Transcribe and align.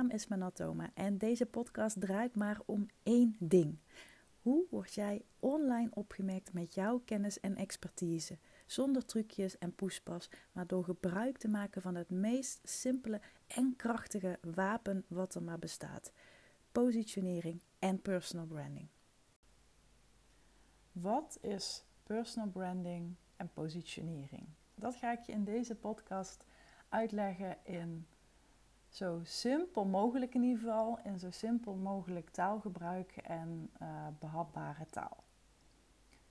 naam 0.00 0.10
is 0.10 0.26
Manatoma 0.26 0.90
en 0.94 1.18
deze 1.18 1.46
podcast 1.46 2.00
draait 2.00 2.36
maar 2.36 2.60
om 2.66 2.86
één 3.02 3.36
ding. 3.38 3.78
Hoe 4.42 4.66
word 4.70 4.94
jij 4.94 5.24
online 5.38 5.90
opgemerkt 5.90 6.52
met 6.52 6.74
jouw 6.74 6.98
kennis 6.98 7.40
en 7.40 7.56
expertise? 7.56 8.38
Zonder 8.66 9.04
trucjes 9.04 9.58
en 9.58 9.74
poespas, 9.74 10.30
maar 10.52 10.66
door 10.66 10.84
gebruik 10.84 11.38
te 11.38 11.48
maken 11.48 11.82
van 11.82 11.94
het 11.94 12.10
meest 12.10 12.60
simpele 12.62 13.20
en 13.46 13.76
krachtige 13.76 14.38
wapen 14.54 15.04
wat 15.08 15.34
er 15.34 15.42
maar 15.42 15.58
bestaat: 15.58 16.12
positionering 16.72 17.62
en 17.78 18.02
personal 18.02 18.46
branding. 18.46 18.88
Wat 20.92 21.38
is 21.40 21.84
personal 22.02 22.48
branding 22.48 23.14
en 23.36 23.52
positionering? 23.52 24.46
Dat 24.74 24.96
ga 24.96 25.12
ik 25.12 25.20
je 25.20 25.32
in 25.32 25.44
deze 25.44 25.74
podcast 25.74 26.44
uitleggen 26.88 27.58
in 27.64 28.06
zo 28.90 29.20
simpel 29.24 29.84
mogelijk 29.84 30.34
in 30.34 30.42
ieder 30.42 30.58
geval, 30.58 30.98
in 31.04 31.18
zo 31.18 31.30
simpel 31.30 31.74
mogelijk 31.74 32.30
taalgebruik 32.30 33.16
en 33.16 33.70
uh, 33.82 34.06
behapbare 34.18 34.86
taal. 34.86 35.24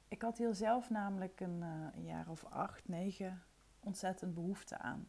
Ik 0.07 0.21
had 0.21 0.37
hier 0.37 0.53
zelf 0.53 0.89
namelijk 0.89 1.39
een, 1.39 1.59
uh, 1.61 1.87
een, 1.95 2.05
jaar 2.05 2.29
of 2.29 2.45
acht, 2.45 2.87
negen 2.87 3.43
ontzettend 3.79 4.33
behoefte 4.33 4.77
aan. 4.77 5.07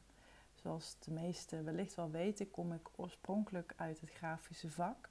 Zoals 0.54 0.98
de 0.98 1.10
meesten 1.10 1.64
wellicht 1.64 1.94
wel 1.94 2.10
weten, 2.10 2.50
kom 2.50 2.72
ik 2.72 2.88
oorspronkelijk 2.96 3.72
uit 3.76 4.00
het 4.00 4.10
grafische 4.10 4.70
vak. 4.70 5.08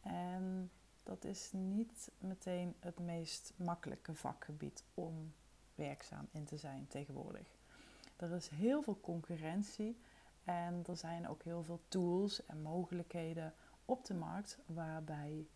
En 0.00 0.70
dat 1.02 1.24
is 1.24 1.52
niet 1.52 2.10
meteen 2.18 2.74
het 2.80 2.98
meest 2.98 3.52
makkelijke 3.56 4.14
vakgebied 4.14 4.84
om 4.94 5.32
werkzaam 5.74 6.28
in 6.30 6.44
te 6.44 6.56
zijn 6.56 6.86
tegenwoordig. 6.88 7.48
Er 8.16 8.32
is 8.32 8.48
heel 8.48 8.82
veel 8.82 9.00
concurrentie 9.00 9.98
en 10.46 10.82
er 10.86 10.96
zijn 10.96 11.28
ook 11.28 11.42
heel 11.42 11.62
veel 11.62 11.80
tools 11.88 12.46
en 12.46 12.62
mogelijkheden 12.62 13.54
op 13.84 14.04
de 14.04 14.14
markt 14.14 14.58
waarbij 14.66 15.46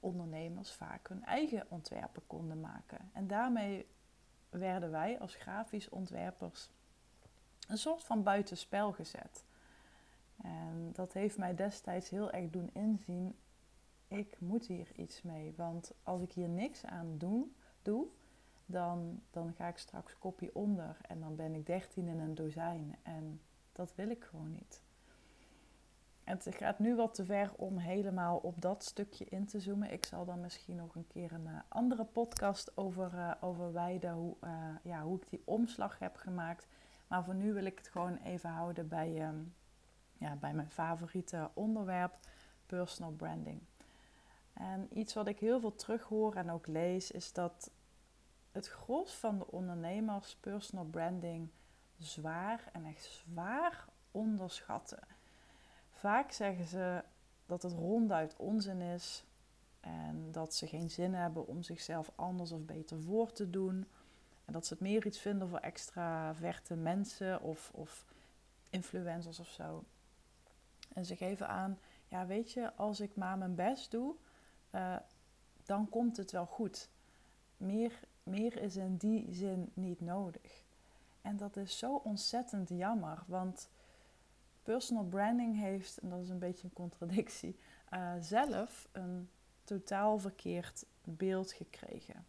ondernemers 0.00 0.72
vaak 0.72 1.08
hun 1.08 1.24
eigen 1.24 1.66
ontwerpen 1.68 2.26
konden 2.26 2.60
maken. 2.60 3.10
En 3.12 3.26
daarmee 3.26 3.86
werden 4.50 4.90
wij 4.90 5.20
als 5.20 5.34
grafisch 5.34 5.88
ontwerpers 5.88 6.70
een 7.68 7.78
soort 7.78 8.04
van 8.04 8.22
buitenspel 8.22 8.92
gezet. 8.92 9.44
En 10.42 10.90
dat 10.92 11.12
heeft 11.12 11.38
mij 11.38 11.54
destijds 11.54 12.10
heel 12.10 12.30
erg 12.30 12.50
doen 12.50 12.70
inzien. 12.72 13.36
Ik 14.08 14.40
moet 14.40 14.66
hier 14.66 14.88
iets 14.96 15.22
mee. 15.22 15.54
Want 15.56 15.92
als 16.02 16.22
ik 16.22 16.32
hier 16.32 16.48
niks 16.48 16.84
aan 16.84 17.18
doen, 17.18 17.54
doe, 17.82 18.06
dan, 18.66 19.22
dan 19.30 19.52
ga 19.52 19.68
ik 19.68 19.78
straks 19.78 20.18
kopie 20.18 20.54
onder. 20.54 20.96
En 21.08 21.20
dan 21.20 21.36
ben 21.36 21.54
ik 21.54 21.66
dertien 21.66 22.08
in 22.08 22.18
een 22.18 22.34
dozijn. 22.34 22.96
En 23.02 23.40
dat 23.80 23.94
wil 23.94 24.10
ik 24.10 24.24
gewoon 24.24 24.52
niet. 24.52 24.82
Het 26.24 26.48
gaat 26.50 26.78
nu 26.78 26.96
wat 26.96 27.14
te 27.14 27.24
ver 27.24 27.52
om 27.56 27.78
helemaal 27.78 28.36
op 28.36 28.60
dat 28.60 28.84
stukje 28.84 29.24
in 29.24 29.46
te 29.46 29.60
zoomen. 29.60 29.92
Ik 29.92 30.04
zal 30.04 30.24
dan 30.24 30.40
misschien 30.40 30.76
nog 30.76 30.94
een 30.94 31.06
keer 31.06 31.32
een 31.32 31.46
uh, 31.46 31.60
andere 31.68 32.04
podcast 32.04 32.76
over, 32.76 33.12
uh, 33.14 33.32
over 33.40 33.72
wijden, 33.72 34.12
hoe, 34.12 34.36
uh, 34.44 34.50
ja, 34.82 35.02
hoe 35.02 35.16
ik 35.16 35.30
die 35.30 35.42
omslag 35.44 35.98
heb 35.98 36.16
gemaakt. 36.16 36.66
Maar 37.06 37.24
voor 37.24 37.34
nu 37.34 37.52
wil 37.52 37.64
ik 37.64 37.78
het 37.78 37.88
gewoon 37.88 38.16
even 38.16 38.50
houden 38.50 38.88
bij, 38.88 39.20
ehm, 39.20 39.42
ja, 40.18 40.36
bij 40.36 40.54
mijn 40.54 40.70
favoriete 40.70 41.50
onderwerp, 41.54 42.18
personal 42.66 43.12
branding. 43.12 43.60
En 44.52 44.98
iets 44.98 45.14
wat 45.14 45.26
ik 45.26 45.38
heel 45.38 45.60
veel 45.60 45.74
terughoor 45.74 46.34
en 46.34 46.50
ook 46.50 46.66
lees, 46.66 47.10
is 47.10 47.32
dat 47.32 47.70
het 48.52 48.68
gros 48.68 49.14
van 49.14 49.38
de 49.38 49.50
ondernemers 49.50 50.36
personal 50.36 50.84
branding 50.84 51.50
zwaar 52.00 52.68
en 52.72 52.84
echt 52.84 53.04
zwaar 53.04 53.84
onderschatten. 54.10 55.02
Vaak 55.92 56.32
zeggen 56.32 56.64
ze 56.64 57.04
dat 57.46 57.62
het 57.62 57.72
ronduit 57.72 58.36
onzin 58.36 58.80
is 58.80 59.24
en 59.80 60.32
dat 60.32 60.54
ze 60.54 60.66
geen 60.66 60.90
zin 60.90 61.14
hebben 61.14 61.46
om 61.46 61.62
zichzelf 61.62 62.12
anders 62.14 62.52
of 62.52 62.64
beter 62.64 63.00
voor 63.00 63.32
te 63.32 63.50
doen. 63.50 63.86
En 64.44 64.52
dat 64.52 64.66
ze 64.66 64.72
het 64.72 64.82
meer 64.82 65.06
iets 65.06 65.18
vinden 65.18 65.48
voor 65.48 65.58
extra 65.58 66.34
verte 66.34 66.76
mensen 66.76 67.40
of, 67.42 67.70
of 67.74 68.06
influencers 68.70 69.40
of 69.40 69.48
zo. 69.48 69.84
En 70.92 71.04
ze 71.04 71.16
geven 71.16 71.48
aan, 71.48 71.78
ja 72.08 72.26
weet 72.26 72.52
je, 72.52 72.74
als 72.74 73.00
ik 73.00 73.16
maar 73.16 73.38
mijn 73.38 73.54
best 73.54 73.90
doe, 73.90 74.14
uh, 74.74 74.96
dan 75.64 75.88
komt 75.88 76.16
het 76.16 76.30
wel 76.30 76.46
goed. 76.46 76.88
Meer, 77.56 78.00
meer 78.22 78.62
is 78.62 78.76
in 78.76 78.96
die 78.96 79.26
zin 79.34 79.70
niet 79.74 80.00
nodig. 80.00 80.64
En 81.22 81.36
dat 81.36 81.56
is 81.56 81.78
zo 81.78 81.94
ontzettend 81.94 82.68
jammer, 82.68 83.22
want 83.26 83.68
personal 84.62 85.04
branding 85.04 85.58
heeft, 85.58 85.98
en 85.98 86.08
dat 86.08 86.20
is 86.20 86.28
een 86.28 86.38
beetje 86.38 86.64
een 86.64 86.72
contradictie, 86.72 87.56
uh, 87.90 88.12
zelf 88.20 88.88
een 88.92 89.28
totaal 89.64 90.18
verkeerd 90.18 90.86
beeld 91.04 91.52
gekregen. 91.52 92.26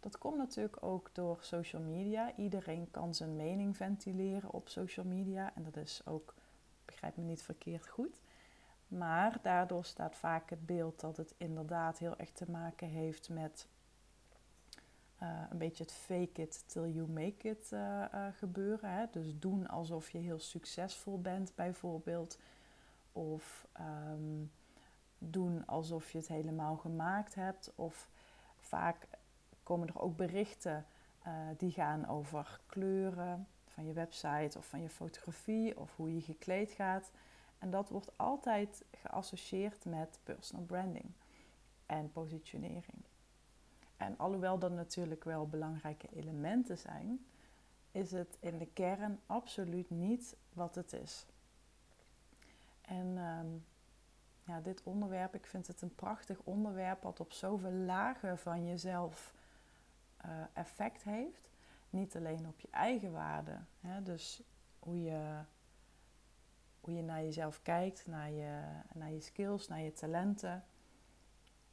Dat 0.00 0.18
komt 0.18 0.36
natuurlijk 0.36 0.82
ook 0.82 1.10
door 1.12 1.38
social 1.40 1.82
media. 1.82 2.36
Iedereen 2.36 2.90
kan 2.90 3.14
zijn 3.14 3.36
mening 3.36 3.76
ventileren 3.76 4.52
op 4.52 4.68
social 4.68 5.06
media 5.06 5.54
en 5.54 5.62
dat 5.62 5.76
is 5.76 6.02
ook, 6.06 6.34
begrijp 6.84 7.16
me 7.16 7.22
niet 7.22 7.42
verkeerd 7.42 7.88
goed. 7.88 8.20
Maar 8.88 9.38
daardoor 9.42 9.84
staat 9.84 10.16
vaak 10.16 10.50
het 10.50 10.66
beeld 10.66 11.00
dat 11.00 11.16
het 11.16 11.34
inderdaad 11.36 11.98
heel 11.98 12.16
erg 12.16 12.32
te 12.32 12.50
maken 12.50 12.88
heeft 12.88 13.28
met 13.28 13.66
uh, 15.22 15.40
een 15.50 15.58
beetje 15.58 15.82
het 15.82 15.92
fake 15.92 16.42
it 16.42 16.68
till 16.68 16.92
you 16.92 17.08
make 17.08 17.48
it 17.48 17.70
uh, 17.72 17.80
uh, 18.14 18.26
gebeuren. 18.32 18.90
Hè? 18.90 19.04
Dus 19.10 19.38
doen 19.38 19.68
alsof 19.68 20.10
je 20.10 20.18
heel 20.18 20.38
succesvol 20.38 21.20
bent, 21.20 21.54
bijvoorbeeld. 21.54 22.38
Of 23.12 23.66
um, 23.80 24.50
doen 25.18 25.66
alsof 25.66 26.10
je 26.12 26.18
het 26.18 26.28
helemaal 26.28 26.76
gemaakt 26.76 27.34
hebt. 27.34 27.72
Of 27.74 28.10
vaak 28.58 29.08
komen 29.62 29.88
er 29.88 30.00
ook 30.00 30.16
berichten 30.16 30.86
die 31.56 31.70
gaan 31.70 32.08
over 32.08 32.60
kleuren 32.66 33.46
van 33.66 33.86
je 33.86 33.92
website 33.92 34.58
of 34.58 34.66
van 34.66 34.82
je 34.82 34.88
fotografie 34.88 35.78
of 35.78 35.96
hoe 35.96 36.14
je 36.14 36.20
gekleed 36.20 36.70
gaat. 36.70 37.10
En 37.58 37.70
dat 37.70 37.88
wordt 37.88 38.18
altijd 38.18 38.84
geassocieerd 38.90 39.84
met 39.84 40.20
personal 40.22 40.64
branding 40.64 41.12
en 41.86 42.12
positionering. 42.12 43.07
En 43.98 44.18
alhoewel 44.18 44.58
dat 44.58 44.72
natuurlijk 44.72 45.24
wel 45.24 45.48
belangrijke 45.48 46.08
elementen 46.14 46.78
zijn, 46.78 47.26
is 47.90 48.10
het 48.10 48.36
in 48.40 48.58
de 48.58 48.66
kern 48.66 49.20
absoluut 49.26 49.90
niet 49.90 50.36
wat 50.52 50.74
het 50.74 50.92
is. 50.92 51.26
En 52.80 53.06
um, 53.18 53.64
ja, 54.44 54.60
dit 54.60 54.82
onderwerp, 54.82 55.34
ik 55.34 55.46
vind 55.46 55.66
het 55.66 55.82
een 55.82 55.94
prachtig 55.94 56.38
onderwerp 56.44 57.02
wat 57.02 57.20
op 57.20 57.32
zoveel 57.32 57.72
lagen 57.72 58.38
van 58.38 58.66
jezelf 58.66 59.34
uh, 60.26 60.30
effect 60.52 61.02
heeft. 61.02 61.50
Niet 61.90 62.16
alleen 62.16 62.46
op 62.46 62.60
je 62.60 62.68
eigen 62.70 63.12
waarde, 63.12 63.58
hè, 63.80 64.02
dus 64.02 64.42
hoe 64.78 65.02
je, 65.02 65.40
hoe 66.80 66.94
je 66.94 67.02
naar 67.02 67.22
jezelf 67.22 67.62
kijkt, 67.62 68.06
naar 68.06 68.30
je, 68.30 68.60
naar 68.94 69.10
je 69.10 69.20
skills, 69.20 69.68
naar 69.68 69.80
je 69.80 69.92
talenten 69.92 70.64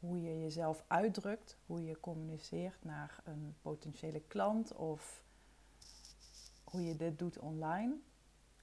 hoe 0.05 0.21
je 0.21 0.39
jezelf 0.39 0.83
uitdrukt, 0.87 1.57
hoe 1.65 1.83
je 1.83 1.99
communiceert 1.99 2.83
naar 2.83 3.19
een 3.23 3.55
potentiële 3.61 4.19
klant 4.19 4.73
of 4.73 5.23
hoe 6.63 6.85
je 6.85 6.95
dit 6.95 7.19
doet 7.19 7.39
online. 7.39 7.95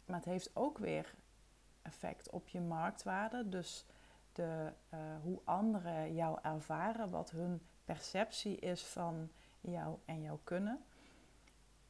Maar 0.05 0.17
het 0.17 0.25
heeft 0.25 0.57
ook 0.57 0.79
weer 0.79 1.15
effect 1.83 2.31
op 2.31 2.49
je 2.49 2.61
marktwaarde. 2.61 3.49
Dus 3.49 3.87
de, 4.33 4.73
uh, 4.95 5.01
hoe 5.23 5.41
anderen 5.45 6.15
jou 6.15 6.39
ervaren, 6.43 7.11
wat 7.11 7.31
hun 7.31 7.61
perceptie 7.85 8.57
is 8.57 8.83
van 8.83 9.31
jou 9.61 9.99
en 10.05 10.23
jouw 10.23 10.41
kunnen. 10.45 10.85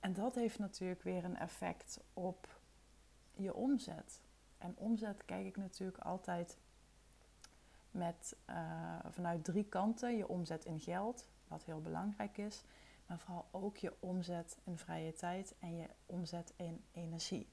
En 0.00 0.12
dat 0.12 0.34
heeft 0.34 0.58
natuurlijk 0.58 1.02
weer 1.02 1.24
een 1.24 1.38
effect 1.38 2.00
op 2.12 2.60
je 3.34 3.54
omzet. 3.54 4.20
En 4.58 4.74
omzet 4.76 5.24
kijk 5.24 5.46
ik 5.46 5.56
natuurlijk 5.56 5.98
altijd 5.98 6.58
met 7.92 8.36
uh, 8.50 8.56
vanuit 9.10 9.44
drie 9.44 9.64
kanten. 9.64 10.16
Je 10.16 10.28
omzet 10.28 10.64
in 10.64 10.80
geld, 10.80 11.28
wat 11.48 11.64
heel 11.64 11.80
belangrijk 11.80 12.38
is. 12.38 12.62
Maar 13.06 13.18
vooral 13.18 13.46
ook 13.50 13.76
je 13.76 13.92
omzet 14.00 14.58
in 14.64 14.78
vrije 14.78 15.12
tijd 15.12 15.54
en 15.58 15.76
je 15.76 15.86
omzet 16.06 16.52
in 16.56 16.84
energie. 16.92 17.48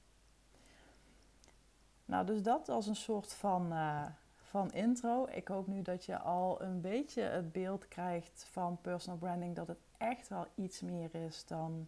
Nou, 2.05 2.25
dus 2.25 2.41
dat 2.41 2.69
als 2.69 2.87
een 2.87 2.95
soort 2.95 3.33
van, 3.33 3.73
uh, 3.73 4.05
van 4.35 4.71
intro. 4.71 5.27
Ik 5.31 5.47
hoop 5.47 5.67
nu 5.67 5.81
dat 5.81 6.05
je 6.05 6.19
al 6.19 6.61
een 6.61 6.81
beetje 6.81 7.21
het 7.21 7.51
beeld 7.51 7.87
krijgt 7.87 8.47
van 8.51 8.81
personal 8.81 9.17
branding. 9.17 9.55
Dat 9.55 9.67
het 9.67 9.79
echt 9.97 10.27
wel 10.27 10.47
iets 10.55 10.81
meer 10.81 11.15
is 11.15 11.45
dan 11.45 11.87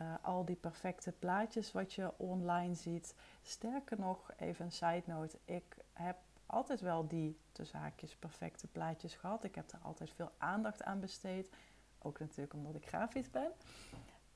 uh, 0.00 0.14
al 0.22 0.44
die 0.44 0.56
perfecte 0.56 1.12
plaatjes 1.12 1.72
wat 1.72 1.92
je 1.92 2.12
online 2.16 2.74
ziet. 2.74 3.14
Sterker 3.42 4.00
nog, 4.00 4.30
even 4.38 4.64
een 4.64 4.72
side 4.72 5.02
note. 5.06 5.38
Ik 5.44 5.76
heb 5.92 6.16
altijd 6.46 6.80
wel 6.80 7.08
die 7.08 7.38
tussen 7.52 7.78
haakjes 7.78 8.16
perfecte 8.16 8.66
plaatjes 8.66 9.14
gehad. 9.14 9.44
Ik 9.44 9.54
heb 9.54 9.70
daar 9.70 9.80
altijd 9.82 10.10
veel 10.10 10.30
aandacht 10.38 10.82
aan 10.82 11.00
besteed. 11.00 11.50
Ook 11.98 12.18
natuurlijk 12.18 12.54
omdat 12.54 12.74
ik 12.74 12.86
grafisch 12.86 13.30
ben. 13.30 13.50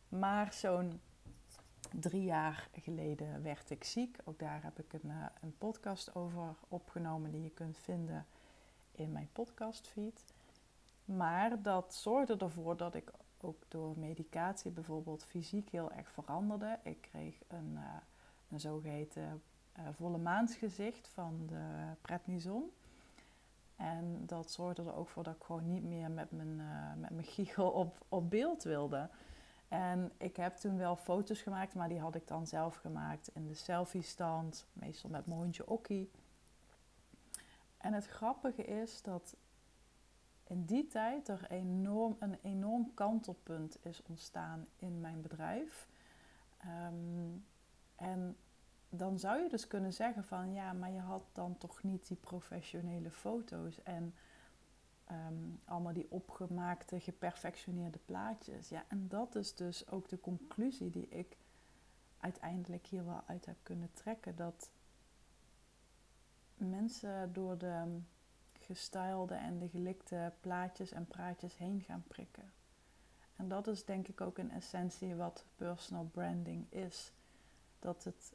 Maar 0.08 0.52
zo'n 0.52 1.00
Drie 1.98 2.24
jaar 2.24 2.68
geleden 2.72 3.42
werd 3.42 3.70
ik 3.70 3.84
ziek. 3.84 4.18
Ook 4.24 4.38
daar 4.38 4.62
heb 4.62 4.78
ik 4.78 4.92
een, 4.92 5.12
een 5.40 5.58
podcast 5.58 6.14
over 6.14 6.54
opgenomen 6.68 7.30
die 7.30 7.42
je 7.42 7.50
kunt 7.50 7.78
vinden 7.78 8.26
in 8.92 9.12
mijn 9.12 9.28
podcastfeed. 9.32 10.24
Maar 11.04 11.62
dat 11.62 11.94
zorgde 11.94 12.36
ervoor 12.36 12.76
dat 12.76 12.94
ik 12.94 13.12
ook 13.40 13.62
door 13.68 13.98
medicatie 13.98 14.70
bijvoorbeeld 14.70 15.24
fysiek 15.24 15.68
heel 15.68 15.92
erg 15.92 16.10
veranderde. 16.10 16.78
Ik 16.82 17.00
kreeg 17.00 17.38
een, 17.48 17.72
uh, 17.72 17.94
een 18.48 18.60
zogeheten 18.60 19.42
volle 19.90 20.18
maansgezicht 20.18 21.08
van 21.08 21.46
de 21.46 21.92
prednison. 22.00 22.70
En 23.76 24.26
dat 24.26 24.50
zorgde 24.50 24.82
er 24.82 24.94
ook 24.94 25.08
voor 25.08 25.22
dat 25.22 25.34
ik 25.34 25.42
gewoon 25.42 25.66
niet 25.66 25.84
meer 25.84 26.10
met 26.10 26.30
mijn, 26.30 26.58
uh, 26.58 26.94
met 26.96 27.10
mijn 27.10 27.26
giegel 27.26 27.70
op, 27.70 28.04
op 28.08 28.30
beeld 28.30 28.62
wilde. 28.62 29.08
En 29.68 30.12
ik 30.16 30.36
heb 30.36 30.56
toen 30.56 30.76
wel 30.76 30.96
foto's 30.96 31.42
gemaakt, 31.42 31.74
maar 31.74 31.88
die 31.88 32.00
had 32.00 32.14
ik 32.14 32.28
dan 32.28 32.46
zelf 32.46 32.76
gemaakt 32.76 33.28
in 33.28 33.46
de 33.46 33.54
selfie-stand, 33.54 34.66
meestal 34.72 35.10
met 35.10 35.26
mijn 35.26 35.38
hondje 35.38 35.68
Okkie. 35.68 36.10
En 37.76 37.92
het 37.92 38.06
grappige 38.06 38.64
is 38.64 39.02
dat 39.02 39.36
in 40.44 40.64
die 40.64 40.86
tijd 40.86 41.28
er 41.28 41.50
enorm, 41.50 42.16
een 42.18 42.38
enorm 42.42 42.94
kantelpunt 42.94 43.84
is 43.84 44.02
ontstaan 44.02 44.66
in 44.76 45.00
mijn 45.00 45.20
bedrijf. 45.20 45.88
Um, 46.66 47.46
en 47.96 48.36
dan 48.90 49.18
zou 49.18 49.42
je 49.42 49.48
dus 49.48 49.66
kunnen 49.66 49.92
zeggen 49.92 50.24
van 50.24 50.52
ja, 50.52 50.72
maar 50.72 50.90
je 50.90 51.00
had 51.00 51.22
dan 51.32 51.58
toch 51.58 51.82
niet 51.82 52.06
die 52.06 52.16
professionele 52.16 53.10
foto's 53.10 53.82
en 53.82 54.14
um, 55.10 55.60
allemaal 55.64 55.92
die 55.92 56.10
opgemaakte, 56.10 57.00
geperfectioneerde 57.00 57.98
plaatjes. 58.04 58.68
Ja, 58.68 58.84
en 58.88 59.08
dat 59.08 59.34
is 59.34 59.54
dus 59.54 59.90
ook 59.90 60.08
de 60.08 60.20
conclusie 60.20 60.90
die 60.90 61.08
ik 61.08 61.36
uiteindelijk 62.18 62.86
hier 62.86 63.04
wel 63.04 63.22
uit 63.26 63.46
heb 63.46 63.56
kunnen 63.62 63.90
trekken. 63.92 64.36
Dat 64.36 64.70
mensen 66.54 67.32
door 67.32 67.58
de 67.58 68.00
gestylede 68.52 69.34
en 69.34 69.58
de 69.58 69.68
gelikte 69.68 70.32
plaatjes 70.40 70.92
en 70.92 71.06
praatjes 71.06 71.56
heen 71.56 71.80
gaan 71.80 72.04
prikken. 72.08 72.52
En 73.36 73.48
dat 73.48 73.66
is 73.66 73.84
denk 73.84 74.08
ik 74.08 74.20
ook 74.20 74.38
in 74.38 74.50
essentie 74.50 75.14
wat 75.14 75.44
personal 75.56 76.04
branding 76.04 76.72
is. 76.72 77.12
Dat 77.78 78.04
het 78.04 78.32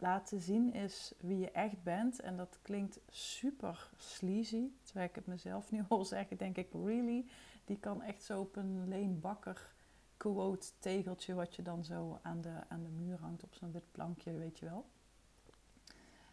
laten 0.00 0.40
zien 0.40 0.72
is 0.72 1.12
wie 1.18 1.38
je 1.38 1.50
echt 1.50 1.82
bent. 1.82 2.20
En 2.20 2.36
dat 2.36 2.58
klinkt 2.62 3.00
super 3.08 3.90
sleazy. 3.96 4.70
Terwijl 4.82 5.08
ik 5.08 5.14
het 5.14 5.26
mezelf 5.26 5.70
nu 5.70 5.84
al 5.88 6.04
zeggen, 6.04 6.36
denk 6.36 6.56
ik, 6.56 6.72
really? 6.72 7.26
Die 7.64 7.78
kan 7.78 8.02
echt 8.02 8.22
zo 8.22 8.40
op 8.40 8.56
een 8.56 8.88
Leen 8.88 9.20
Bakker 9.20 9.72
quote 10.16 10.68
tegeltje... 10.78 11.34
wat 11.34 11.56
je 11.56 11.62
dan 11.62 11.84
zo 11.84 12.18
aan 12.22 12.40
de, 12.40 12.54
aan 12.68 12.82
de 12.82 12.88
muur 12.88 13.18
hangt 13.20 13.42
op 13.42 13.54
zo'n 13.54 13.72
wit 13.72 13.92
plankje, 13.92 14.32
weet 14.32 14.58
je 14.58 14.64
wel. 14.66 14.86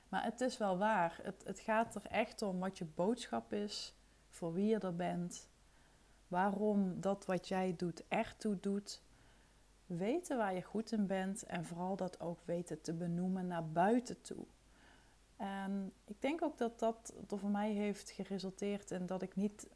Maar 0.10 0.24
het 0.24 0.42
is 0.42 0.58
wel 0.58 0.78
waar. 0.78 1.20
Het, 1.22 1.44
het 1.46 1.60
gaat 1.60 1.96
er 1.96 2.06
echt 2.06 2.42
om 2.42 2.60
wat 2.60 2.78
je 2.78 2.86
boodschap 2.86 3.54
is, 3.54 3.96
voor 4.30 4.54
wie 4.54 4.68
je 4.68 4.80
er 4.80 4.96
bent, 4.96 5.50
waarom 6.28 7.02
dat 7.02 7.26
wat 7.26 7.48
jij 7.48 7.74
doet 7.78 8.08
echt 8.08 8.40
toe 8.40 8.60
doet. 8.60 9.02
Weten 9.88 10.38
waar 10.38 10.54
je 10.54 10.62
goed 10.62 10.92
in 10.92 11.08
bent 11.08 11.44
en 11.44 11.66
vooral 11.66 11.96
dat 11.96 12.20
ook 12.20 12.40
weten 12.46 12.82
te 12.82 12.94
benoemen 12.94 13.48
naar 13.48 13.68
buiten 13.70 14.22
toe. 14.22 14.46
En 15.36 15.94
ik 16.06 16.22
denk 16.22 16.42
ook 16.42 16.58
dat 16.58 16.80
dat 16.80 17.14
voor 17.28 17.50
mij 17.50 17.72
heeft 17.72 18.10
geresulteerd 18.10 18.92
in 18.92 19.06
dat 19.06 19.22
ik 19.22 19.36
niet 19.36 19.70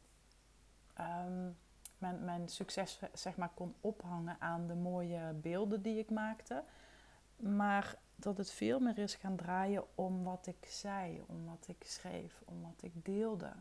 ehm, 0.94 1.50
mijn, 1.98 2.24
mijn 2.24 2.48
succes 2.48 3.00
zeg 3.12 3.36
maar, 3.36 3.50
kon 3.54 3.74
ophangen 3.80 4.36
aan 4.40 4.66
de 4.66 4.74
mooie 4.74 5.32
beelden 5.32 5.82
die 5.82 5.98
ik 5.98 6.10
maakte. 6.10 6.64
Maar 7.36 7.98
dat 8.16 8.38
het 8.38 8.50
veel 8.50 8.80
meer 8.80 8.98
is 8.98 9.14
gaan 9.14 9.36
draaien 9.36 9.84
om 9.94 10.24
wat 10.24 10.46
ik 10.46 10.66
zei, 10.68 11.22
om 11.26 11.46
wat 11.46 11.68
ik 11.68 11.84
schreef, 11.86 12.42
om 12.44 12.62
wat 12.62 12.82
ik 12.82 13.04
deelde. 13.04 13.52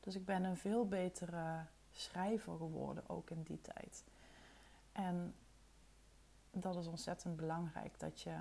Dus 0.00 0.14
ik 0.14 0.24
ben 0.24 0.44
een 0.44 0.56
veel 0.56 0.88
betere 0.88 1.64
schrijver 1.90 2.56
geworden, 2.56 3.08
ook 3.08 3.30
in 3.30 3.42
die 3.42 3.60
tijd. 3.60 4.04
En 4.92 5.34
dat 6.50 6.76
is 6.76 6.86
ontzettend 6.86 7.36
belangrijk, 7.36 7.98
dat 7.98 8.20
je 8.20 8.36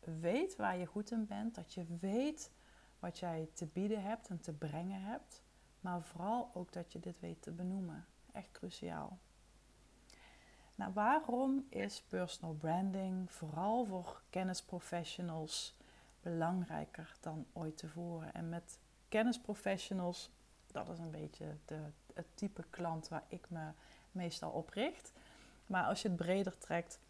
weet 0.00 0.56
waar 0.56 0.76
je 0.76 0.86
goed 0.86 1.10
in 1.10 1.26
bent, 1.26 1.54
dat 1.54 1.74
je 1.74 1.84
weet 2.00 2.50
wat 2.98 3.18
jij 3.18 3.48
te 3.52 3.66
bieden 3.66 4.02
hebt 4.02 4.28
en 4.28 4.40
te 4.40 4.52
brengen 4.52 5.02
hebt, 5.02 5.42
maar 5.80 6.02
vooral 6.02 6.50
ook 6.54 6.72
dat 6.72 6.92
je 6.92 7.00
dit 7.00 7.20
weet 7.20 7.42
te 7.42 7.50
benoemen. 7.50 8.06
Echt 8.32 8.50
cruciaal. 8.50 9.18
Nou, 10.74 10.92
waarom 10.92 11.66
is 11.68 12.02
personal 12.02 12.54
branding 12.54 13.32
vooral 13.32 13.84
voor 13.84 14.22
kennisprofessionals 14.30 15.76
belangrijker 16.20 17.16
dan 17.20 17.46
ooit 17.52 17.76
tevoren? 17.76 18.34
En 18.34 18.48
met 18.48 18.78
kennisprofessionals, 19.08 20.30
dat 20.66 20.88
is 20.88 20.98
een 20.98 21.10
beetje 21.10 21.56
de, 21.64 21.80
het 22.14 22.26
type 22.34 22.64
klant 22.70 23.08
waar 23.08 23.24
ik 23.28 23.50
me 23.50 23.70
meestal 24.12 24.50
op 24.50 24.68
richt. 24.68 25.12
Maar 25.66 25.84
als 25.84 26.02
je 26.02 26.08
het 26.08 26.16
breder 26.16 26.58
trekt, 26.58 27.00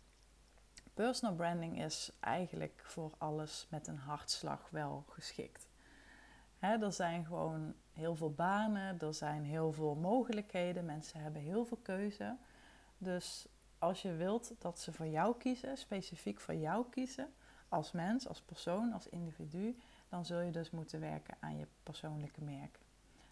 personal 0.94 1.34
branding 1.34 1.82
is 1.82 2.12
eigenlijk 2.20 2.82
voor 2.84 3.12
alles 3.18 3.66
met 3.70 3.86
een 3.86 3.98
hartslag 3.98 4.68
wel 4.70 5.04
geschikt. 5.08 5.66
Er 6.58 6.92
zijn 6.92 7.24
gewoon 7.26 7.74
heel 7.92 8.16
veel 8.16 8.32
banen, 8.32 9.00
er 9.00 9.14
zijn 9.14 9.44
heel 9.44 9.72
veel 9.72 9.94
mogelijkheden, 9.94 10.84
mensen 10.84 11.20
hebben 11.20 11.42
heel 11.42 11.64
veel 11.64 11.78
keuze. 11.82 12.36
Dus 12.98 13.46
als 13.78 14.02
je 14.02 14.12
wilt 14.12 14.54
dat 14.58 14.80
ze 14.80 14.92
voor 14.92 15.06
jou 15.06 15.36
kiezen, 15.36 15.76
specifiek 15.76 16.40
voor 16.40 16.54
jou 16.54 16.88
kiezen, 16.90 17.34
als 17.68 17.92
mens, 17.92 18.28
als 18.28 18.40
persoon, 18.40 18.92
als 18.92 19.08
individu, 19.08 19.78
dan 20.08 20.24
zul 20.24 20.40
je 20.40 20.50
dus 20.50 20.70
moeten 20.70 21.00
werken 21.00 21.36
aan 21.40 21.58
je 21.58 21.66
persoonlijke 21.82 22.42
merk. 22.42 22.78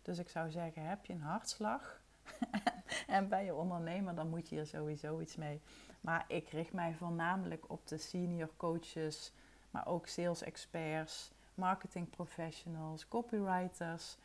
Dus 0.02 0.18
ik 0.18 0.28
zou 0.28 0.50
zeggen, 0.50 0.88
heb 0.88 1.06
je 1.06 1.12
een 1.12 1.20
hartslag 1.20 2.01
en 3.06 3.28
ben 3.28 3.44
je 3.44 3.54
ondernemer, 3.54 4.14
dan 4.14 4.28
moet 4.28 4.48
je 4.48 4.54
hier 4.54 4.66
sowieso 4.66 5.20
iets 5.20 5.36
mee. 5.36 5.60
Maar 6.00 6.24
ik 6.28 6.48
richt 6.48 6.72
mij 6.72 6.94
voornamelijk 6.94 7.70
op 7.70 7.86
de 7.86 7.98
senior 7.98 8.50
coaches, 8.56 9.32
maar 9.70 9.86
ook 9.86 10.06
sales 10.06 10.42
experts, 10.42 11.32
marketing 11.54 12.10
professionals, 12.10 13.08
copywriters. 13.08 14.16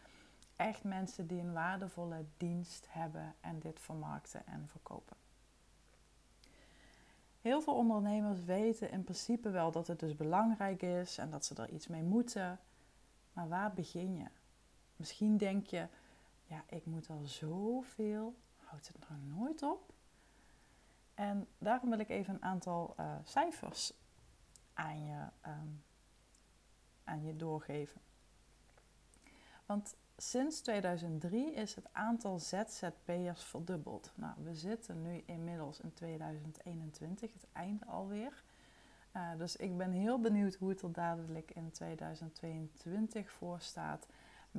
Echt 0.56 0.84
mensen 0.84 1.28
die 1.28 1.40
een 1.40 1.54
waardevolle 1.54 2.26
dienst 2.38 2.86
hebben 2.90 3.36
en 3.42 3.60
dit 3.60 3.80
vermarkten 3.80 4.46
en 4.46 4.68
verkopen. 4.68 5.18
Heel 7.42 7.62
veel 7.62 7.76
ondernemers 7.76 8.44
weten 8.44 8.92
in 8.92 9.04
principe 9.04 9.50
wel 9.50 9.72
dat 9.72 9.88
het 9.88 10.00
dus 10.00 10.16
belangrijk 10.16 10.82
is 10.82 11.18
en 11.18 11.30
dat 11.30 11.46
ze 11.46 11.56
er 11.56 11.70
iets 11.70 11.88
mee 11.88 12.04
moeten. 12.04 12.60
Maar 13.34 13.48
waar 13.48 13.74
begin 13.74 14.16
je? 14.16 14.26
Misschien 14.96 15.38
denk 15.38 15.68
je, 15.68 15.88
ja, 16.48 16.64
ik 16.68 16.86
moet 16.86 17.10
al 17.10 17.26
zoveel, 17.26 18.36
houdt 18.58 18.88
het 18.88 19.10
nou 19.10 19.22
nooit 19.22 19.64
op? 19.64 19.94
En 21.14 21.48
daarom 21.58 21.90
wil 21.90 22.00
ik 22.00 22.10
even 22.10 22.34
een 22.34 22.44
aantal 22.44 22.96
uh, 23.00 23.16
cijfers 23.24 23.94
aan 24.74 25.06
je, 25.06 25.28
um, 25.46 25.84
aan 27.04 27.24
je 27.24 27.36
doorgeven. 27.36 28.02
Want 29.66 29.96
Sinds 30.20 30.62
2003 30.62 31.54
is 31.54 31.76
het 31.76 31.88
aantal 31.92 32.40
ZZP'ers 32.40 33.44
verdubbeld. 33.44 34.12
Nou, 34.16 34.34
we 34.44 34.56
zitten 34.56 35.02
nu 35.02 35.24
inmiddels 35.26 35.80
in 35.80 35.94
2021, 35.94 37.34
het 37.34 37.48
einde 37.52 37.86
alweer. 37.86 38.44
Uh, 39.16 39.30
dus 39.38 39.56
ik 39.56 39.78
ben 39.78 39.92
heel 39.92 40.20
benieuwd 40.20 40.56
hoe 40.56 40.70
het 40.70 40.82
er 40.82 40.92
dadelijk 40.92 41.52
in 41.52 41.72
2022 41.72 43.32
voor 43.32 43.60
staat. 43.60 44.08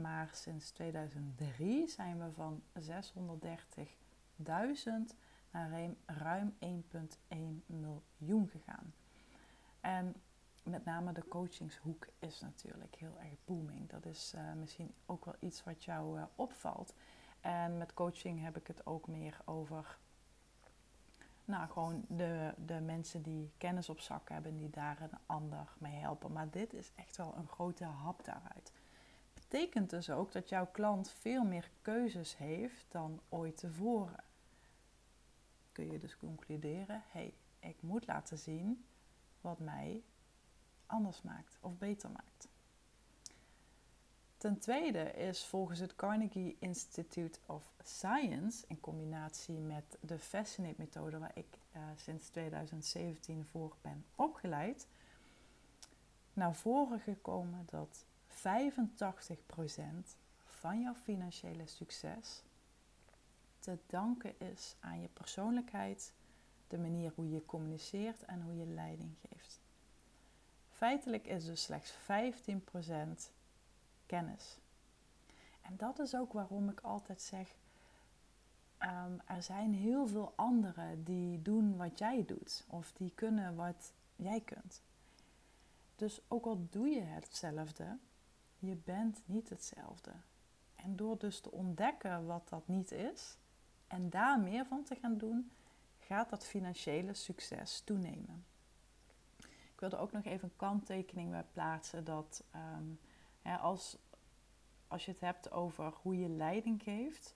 Maar 0.01 0.29
sinds 0.33 0.71
2003 0.71 1.89
zijn 1.89 2.19
we 2.19 2.33
van 2.33 2.63
630.000 2.79 4.45
naar 5.51 5.91
ruim 6.07 6.55
1,1 6.59 7.37
miljoen 7.67 8.49
gegaan. 8.49 8.95
En 9.81 10.15
met 10.63 10.85
name 10.85 11.13
de 11.13 11.29
coachingshoek 11.29 12.07
is 12.19 12.41
natuurlijk 12.41 12.95
heel 12.95 13.19
erg 13.21 13.45
booming. 13.45 13.89
Dat 13.89 14.07
is 14.07 14.33
uh, 14.35 14.53
misschien 14.53 14.95
ook 15.07 15.25
wel 15.25 15.35
iets 15.39 15.65
wat 15.65 15.85
jou 15.85 16.19
uh, 16.19 16.25
opvalt. 16.35 16.95
En 17.41 17.79
met 17.79 17.95
coaching 17.95 18.43
heb 18.43 18.57
ik 18.57 18.67
het 18.67 18.87
ook 18.87 19.07
meer 19.07 19.41
over 19.45 19.99
nou, 21.45 21.69
gewoon 21.69 22.05
de, 22.09 22.55
de 22.67 22.81
mensen 22.81 23.23
die 23.23 23.53
kennis 23.57 23.89
op 23.89 24.01
zak 24.01 24.29
hebben, 24.29 24.57
die 24.57 24.71
daar 24.71 25.01
een 25.01 25.19
ander 25.27 25.73
mee 25.79 25.95
helpen. 25.95 26.33
Maar 26.33 26.51
dit 26.51 26.73
is 26.73 26.93
echt 26.95 27.17
wel 27.17 27.35
een 27.37 27.49
grote 27.49 27.85
hap 27.85 28.25
daaruit. 28.25 28.73
Betekent 29.49 29.91
dus 29.91 30.11
ook 30.11 30.33
dat 30.33 30.49
jouw 30.49 30.67
klant 30.67 31.11
veel 31.11 31.45
meer 31.45 31.71
keuzes 31.83 32.37
heeft 32.37 32.87
dan 32.89 33.21
ooit 33.29 33.57
tevoren. 33.57 34.25
Kun 35.73 35.91
je 35.91 35.99
dus 35.99 36.17
concluderen, 36.17 37.03
hé, 37.09 37.21
hey, 37.21 37.35
ik 37.71 37.83
moet 37.83 38.07
laten 38.07 38.39
zien 38.39 38.85
wat 39.41 39.59
mij 39.59 40.03
anders 40.87 41.23
maakt 41.23 41.59
of 41.61 41.79
beter 41.79 42.11
maakt. 42.11 42.49
Ten 44.37 44.59
tweede 44.59 45.11
is 45.11 45.45
volgens 45.45 45.79
het 45.79 45.97
Carnegie 45.97 46.57
Institute 46.59 47.39
of 47.47 47.73
Science, 47.83 48.65
in 48.67 48.81
combinatie 48.81 49.59
met 49.59 49.99
de 50.01 50.19
Fascinate-methode 50.19 51.19
waar 51.19 51.33
ik 51.35 51.59
uh, 51.77 51.83
sinds 51.97 52.29
2017 52.29 53.47
voor 53.47 53.77
ben 53.81 54.05
opgeleid, 54.15 54.87
naar 56.33 56.55
voren 56.55 57.01
gekomen 57.01 57.67
dat 57.71 58.05
85% 58.39 58.43
van 60.45 60.81
jouw 60.81 60.95
financiële 60.95 61.67
succes 61.67 62.43
te 63.59 63.79
danken 63.87 64.41
is 64.41 64.75
aan 64.81 65.01
je 65.01 65.09
persoonlijkheid, 65.09 66.13
de 66.69 66.79
manier 66.79 67.13
hoe 67.15 67.31
je 67.31 67.47
communiceert 67.47 68.25
en 68.25 68.43
hoe 68.43 68.57
je 68.57 68.67
leiding 68.67 69.17
geeft. 69.29 69.61
Feitelijk 70.71 71.27
is 71.27 71.45
dus 71.45 71.63
slechts 71.63 71.93
15% 71.93 71.95
kennis. 74.07 74.57
En 75.63 75.77
dat 75.77 75.99
is 75.99 76.15
ook 76.15 76.33
waarom 76.33 76.69
ik 76.69 76.81
altijd 76.81 77.23
zeg: 77.23 77.55
um, 78.83 79.21
er 79.27 79.43
zijn 79.43 79.75
heel 79.75 80.07
veel 80.07 80.33
anderen 80.37 81.05
die 81.05 81.43
doen 81.43 81.77
wat 81.77 81.99
jij 81.99 82.25
doet, 82.27 82.65
of 82.69 82.93
die 82.93 83.13
kunnen 83.15 83.57
wat 83.57 83.93
jij 84.17 84.41
kunt. 84.41 84.83
Dus 85.97 86.21
ook 86.29 86.45
al 86.45 86.67
doe 86.71 86.89
je 86.89 87.01
hetzelfde, 87.01 87.97
je 88.59 88.75
bent 88.75 89.23
niet 89.27 89.49
hetzelfde. 89.49 90.13
En 90.75 90.97
door 90.97 91.19
dus 91.19 91.41
te 91.41 91.51
ontdekken 91.51 92.27
wat 92.27 92.49
dat 92.49 92.69
niet 92.69 92.93
is 92.93 93.39
en 93.87 94.11
daar 94.11 94.41
meer 94.41 94.67
van 94.67 94.85
te 94.85 94.95
gaan 94.95 95.19
doen, 95.19 95.51
gaat 95.99 96.31
dat 96.31 96.47
financiële 96.47 97.15
succes 97.15 97.81
toenemen. 97.81 98.45
Ik 99.73 99.81
wilde 99.81 99.97
ook 99.97 100.13
nog 100.13 100.25
even 100.25 100.49
een 100.49 100.57
kanttekening 100.57 101.31
bij 101.31 101.45
plaatsen 101.53 102.05
dat 102.05 102.45
um, 102.55 102.99
als, 103.61 103.99
als 104.87 105.05
je 105.05 105.11
het 105.11 105.21
hebt 105.21 105.51
over 105.51 105.93
hoe 106.03 106.19
je 106.19 106.29
leiding 106.29 106.83
geeft, 106.83 107.35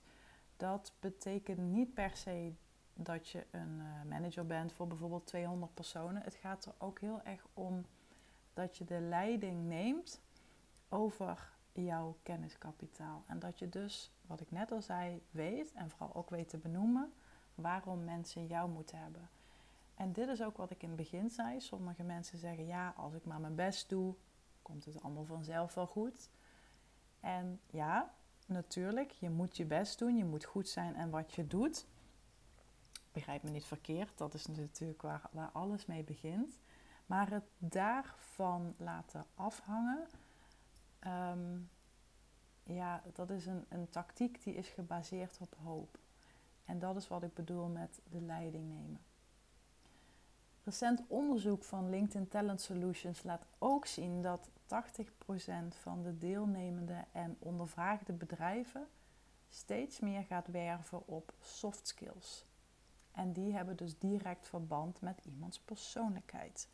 dat 0.57 0.93
betekent 0.99 1.59
niet 1.59 1.93
per 1.93 2.15
se 2.15 2.53
dat 2.93 3.29
je 3.29 3.45
een 3.51 3.79
uh, 3.79 4.03
manager 4.09 4.45
bent 4.45 4.73
voor 4.73 4.87
bijvoorbeeld 4.87 5.25
200 5.25 5.73
personen. 5.73 6.21
Het 6.21 6.35
gaat 6.35 6.65
er 6.65 6.73
ook 6.77 6.99
heel 6.99 7.21
erg 7.21 7.47
om 7.53 7.85
dat 8.53 8.77
je 8.77 8.85
de 8.85 8.99
leiding 8.99 9.67
neemt 9.67 10.21
over 10.93 11.51
jouw 11.71 12.17
kenniskapitaal. 12.23 13.23
En 13.27 13.39
dat 13.39 13.59
je 13.59 13.69
dus, 13.69 14.11
wat 14.25 14.41
ik 14.41 14.51
net 14.51 14.71
al 14.71 14.81
zei, 14.81 15.23
weet 15.31 15.73
en 15.73 15.89
vooral 15.89 16.15
ook 16.15 16.29
weet 16.29 16.49
te 16.49 16.57
benoemen 16.57 17.13
waarom 17.55 18.03
mensen 18.03 18.47
jou 18.47 18.69
moeten 18.69 18.97
hebben. 18.97 19.29
En 19.95 20.13
dit 20.13 20.27
is 20.27 20.43
ook 20.43 20.57
wat 20.57 20.71
ik 20.71 20.81
in 20.81 20.87
het 20.87 20.97
begin 20.97 21.29
zei. 21.29 21.61
Sommige 21.61 22.03
mensen 22.03 22.37
zeggen 22.37 22.65
ja, 22.65 22.93
als 22.97 23.13
ik 23.13 23.25
maar 23.25 23.39
mijn 23.39 23.55
best 23.55 23.89
doe, 23.89 24.15
komt 24.61 24.85
het 24.85 25.01
allemaal 25.01 25.25
vanzelf 25.25 25.73
wel 25.73 25.87
goed. 25.87 26.29
En 27.19 27.59
ja, 27.69 28.13
natuurlijk, 28.45 29.11
je 29.11 29.29
moet 29.29 29.57
je 29.57 29.65
best 29.65 29.99
doen, 29.99 30.17
je 30.17 30.25
moet 30.25 30.45
goed 30.45 30.69
zijn 30.69 30.95
en 30.95 31.09
wat 31.09 31.33
je 31.33 31.47
doet. 31.47 31.85
Begrijp 33.11 33.43
me 33.43 33.49
niet 33.49 33.65
verkeerd, 33.65 34.17
dat 34.17 34.33
is 34.33 34.45
natuurlijk 34.45 35.01
waar, 35.01 35.29
waar 35.31 35.49
alles 35.53 35.85
mee 35.85 36.03
begint. 36.03 36.59
Maar 37.05 37.29
het 37.29 37.43
daarvan 37.57 38.73
laten 38.77 39.25
afhangen, 39.35 40.07
ehm, 41.03 41.59
ja, 42.63 43.03
dat 43.13 43.29
is 43.29 43.45
een, 43.45 43.65
een 43.69 43.89
tactiek 43.89 44.43
die 44.43 44.55
is 44.55 44.67
gebaseerd 44.67 45.37
op 45.39 45.55
hoop. 45.63 45.97
En 46.65 46.79
dat 46.79 46.95
is 46.95 47.07
wat 47.07 47.23
ik 47.23 47.33
bedoel 47.33 47.67
met 47.67 47.99
de 48.09 48.21
leiding 48.21 48.69
nemen. 48.69 48.99
Recent 50.63 51.03
onderzoek 51.07 51.63
van 51.63 51.89
LinkedIn 51.89 52.27
Talent 52.27 52.61
Solutions 52.61 53.23
laat 53.23 53.45
ook 53.57 53.85
zien 53.85 54.21
dat 54.21 54.49
80% 54.49 54.49
van 55.69 56.01
de 56.01 56.17
deelnemende 56.17 57.05
en 57.11 57.35
ondervraagde 57.39 58.13
bedrijven 58.13 58.87
steeds 59.49 59.99
meer 59.99 60.23
gaat 60.23 60.47
werven 60.47 61.07
op 61.07 61.33
soft 61.39 61.87
skills. 61.87 62.45
En 63.11 63.33
die 63.33 63.53
hebben 63.53 63.75
dus 63.77 63.97
direct 63.97 64.47
verband 64.47 65.01
met 65.01 65.21
iemands 65.25 65.59
persoonlijkheid. 65.59 66.67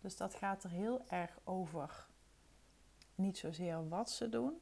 Dus 0.00 0.16
dat 0.16 0.34
gaat 0.34 0.64
er 0.64 0.70
heel 0.70 1.08
erg 1.08 1.38
over 1.44 2.06
niet 3.14 3.38
zozeer 3.38 3.88
wat 3.88 4.10
ze 4.10 4.28
doen, 4.28 4.60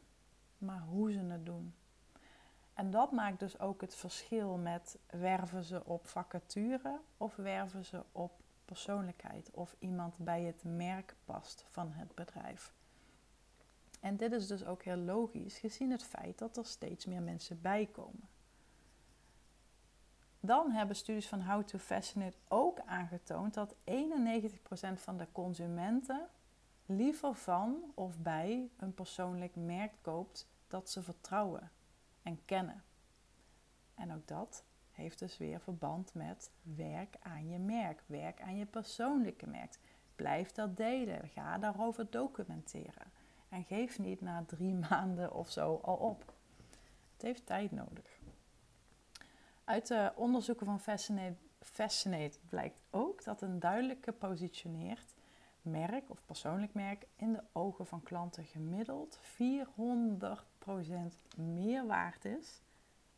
maar 0.58 0.80
hoe 0.80 1.12
ze 1.12 1.18
het 1.18 1.46
doen. 1.46 1.74
En 2.74 2.90
dat 2.90 3.12
maakt 3.12 3.38
dus 3.38 3.58
ook 3.58 3.80
het 3.80 3.94
verschil 3.94 4.56
met 4.56 4.98
werven 5.10 5.64
ze 5.64 5.84
op 5.84 6.06
vacature 6.06 7.00
of 7.16 7.36
werven 7.36 7.84
ze 7.84 8.04
op 8.12 8.32
persoonlijkheid 8.64 9.50
of 9.50 9.76
iemand 9.78 10.18
bij 10.18 10.42
het 10.42 10.64
merk 10.64 11.14
past 11.24 11.64
van 11.68 11.92
het 11.92 12.14
bedrijf. 12.14 12.74
En 14.00 14.16
dit 14.16 14.32
is 14.32 14.46
dus 14.46 14.64
ook 14.64 14.82
heel 14.82 14.96
logisch 14.96 15.58
gezien 15.58 15.90
het 15.90 16.02
feit 16.02 16.38
dat 16.38 16.56
er 16.56 16.66
steeds 16.66 17.06
meer 17.06 17.22
mensen 17.22 17.60
bijkomen. 17.60 18.28
Dan 20.40 20.70
hebben 20.70 20.96
studies 20.96 21.28
van 21.28 21.42
How 21.42 21.62
to 21.62 21.78
Fascinate 21.78 22.36
ook 22.48 22.80
aangetoond 22.80 23.54
dat 23.54 23.74
91% 23.74 23.78
van 24.94 25.16
de 25.16 25.26
consumenten 25.32 26.28
liever 26.86 27.34
van 27.34 27.92
of 27.94 28.18
bij 28.18 28.70
een 28.76 28.94
persoonlijk 28.94 29.56
merk 29.56 29.92
koopt 30.00 30.48
dat 30.66 30.90
ze 30.90 31.02
vertrouwen 31.02 31.70
en 32.22 32.44
kennen. 32.44 32.82
En 33.94 34.12
ook 34.12 34.28
dat 34.28 34.64
heeft 34.90 35.18
dus 35.18 35.38
weer 35.38 35.60
verband 35.60 36.14
met 36.14 36.50
werk 36.62 37.16
aan 37.20 37.48
je 37.48 37.58
merk, 37.58 38.02
werk 38.06 38.40
aan 38.40 38.56
je 38.56 38.66
persoonlijke 38.66 39.46
merk. 39.46 39.78
Blijf 40.16 40.52
dat 40.52 40.76
delen, 40.76 41.28
ga 41.28 41.58
daarover 41.58 42.10
documenteren. 42.10 43.12
En 43.48 43.64
geef 43.64 43.98
niet 43.98 44.20
na 44.20 44.44
drie 44.46 44.74
maanden 44.90 45.32
of 45.32 45.50
zo 45.50 45.80
al 45.82 45.96
op. 45.96 46.34
Het 47.12 47.22
heeft 47.22 47.46
tijd 47.46 47.70
nodig. 47.70 48.20
Uit 49.64 49.86
de 49.86 50.12
onderzoeken 50.16 50.66
van 50.66 50.80
Fascinate, 50.80 51.36
Fascinate 51.60 52.38
blijkt 52.48 52.80
ook 52.90 53.24
dat 53.24 53.42
een 53.42 53.58
duidelijk 53.58 54.04
gepositioneerd 54.04 55.14
merk 55.62 56.10
of 56.10 56.24
persoonlijk 56.26 56.74
merk 56.74 57.06
in 57.16 57.32
de 57.32 57.42
ogen 57.52 57.86
van 57.86 58.02
klanten 58.02 58.44
gemiddeld 58.44 59.18
400% 59.18 59.22
meer 61.36 61.86
waard 61.86 62.24
is 62.24 62.62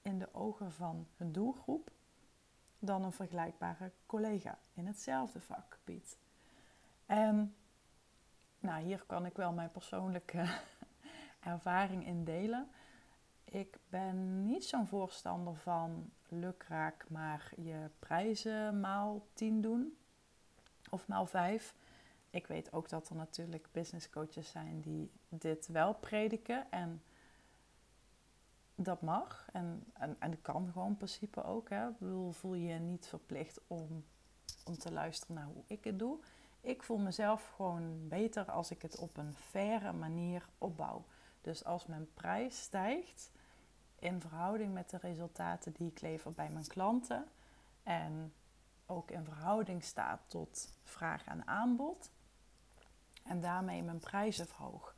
in 0.02 0.18
de 0.18 0.28
ogen 0.32 0.72
van 0.72 1.06
een 1.16 1.32
doelgroep 1.32 1.90
dan 2.78 3.04
een 3.04 3.12
vergelijkbare 3.12 3.90
collega 4.06 4.58
in 4.74 4.86
hetzelfde 4.86 5.40
vakgebied. 5.40 6.18
En 7.06 7.54
nou, 8.58 8.82
hier 8.82 9.04
kan 9.06 9.26
ik 9.26 9.36
wel 9.36 9.52
mijn 9.52 9.70
persoonlijke 9.70 10.46
ervaring 11.40 12.06
in 12.06 12.24
delen. 12.24 12.68
Ik 13.44 13.78
ben 13.88 14.44
niet 14.44 14.64
zo'n 14.64 14.86
voorstander 14.86 15.56
van 15.56 16.10
lukraak 16.28 17.04
maar 17.08 17.52
je 17.56 17.90
prijzen 17.98 18.80
maal 18.80 19.26
10 19.32 19.60
doen 19.60 19.96
of 20.90 21.08
maal 21.08 21.26
5. 21.26 21.74
Ik 22.34 22.46
weet 22.46 22.72
ook 22.72 22.88
dat 22.88 23.08
er 23.08 23.16
natuurlijk 23.16 23.68
business 23.72 24.10
coaches 24.10 24.50
zijn 24.50 24.80
die 24.80 25.10
dit 25.28 25.66
wel 25.66 25.94
prediken 25.94 26.70
en 26.70 27.02
dat 28.74 29.02
mag 29.02 29.48
en, 29.52 29.84
en, 29.92 30.16
en 30.18 30.30
dat 30.30 30.42
kan 30.42 30.70
gewoon 30.72 30.88
in 30.88 30.96
principe 30.96 31.44
ook. 31.44 31.68
Hè. 31.68 31.88
Ik 31.88 31.98
bedoel, 31.98 32.32
voel 32.32 32.54
je 32.54 32.66
je 32.66 32.78
niet 32.78 33.06
verplicht 33.06 33.60
om, 33.66 34.04
om 34.64 34.78
te 34.78 34.92
luisteren 34.92 35.34
naar 35.34 35.46
hoe 35.46 35.62
ik 35.66 35.84
het 35.84 35.98
doe. 35.98 36.18
Ik 36.60 36.82
voel 36.82 36.98
mezelf 36.98 37.52
gewoon 37.56 38.08
beter 38.08 38.50
als 38.50 38.70
ik 38.70 38.82
het 38.82 38.98
op 38.98 39.16
een 39.16 39.34
faire 39.34 39.92
manier 39.92 40.48
opbouw. 40.58 41.04
Dus 41.40 41.64
als 41.64 41.86
mijn 41.86 42.08
prijs 42.14 42.60
stijgt 42.60 43.30
in 43.98 44.20
verhouding 44.20 44.72
met 44.72 44.90
de 44.90 44.98
resultaten 44.98 45.72
die 45.72 45.90
ik 45.90 46.00
lever 46.00 46.32
bij 46.32 46.50
mijn 46.50 46.66
klanten 46.66 47.26
en 47.82 48.32
ook 48.86 49.10
in 49.10 49.24
verhouding 49.24 49.84
staat 49.84 50.20
tot 50.26 50.76
vraag 50.82 51.24
en 51.24 51.46
aanbod 51.46 52.10
en 53.24 53.40
daarmee 53.40 53.82
mijn 53.82 53.98
prijzen 53.98 54.46
verhoog, 54.46 54.94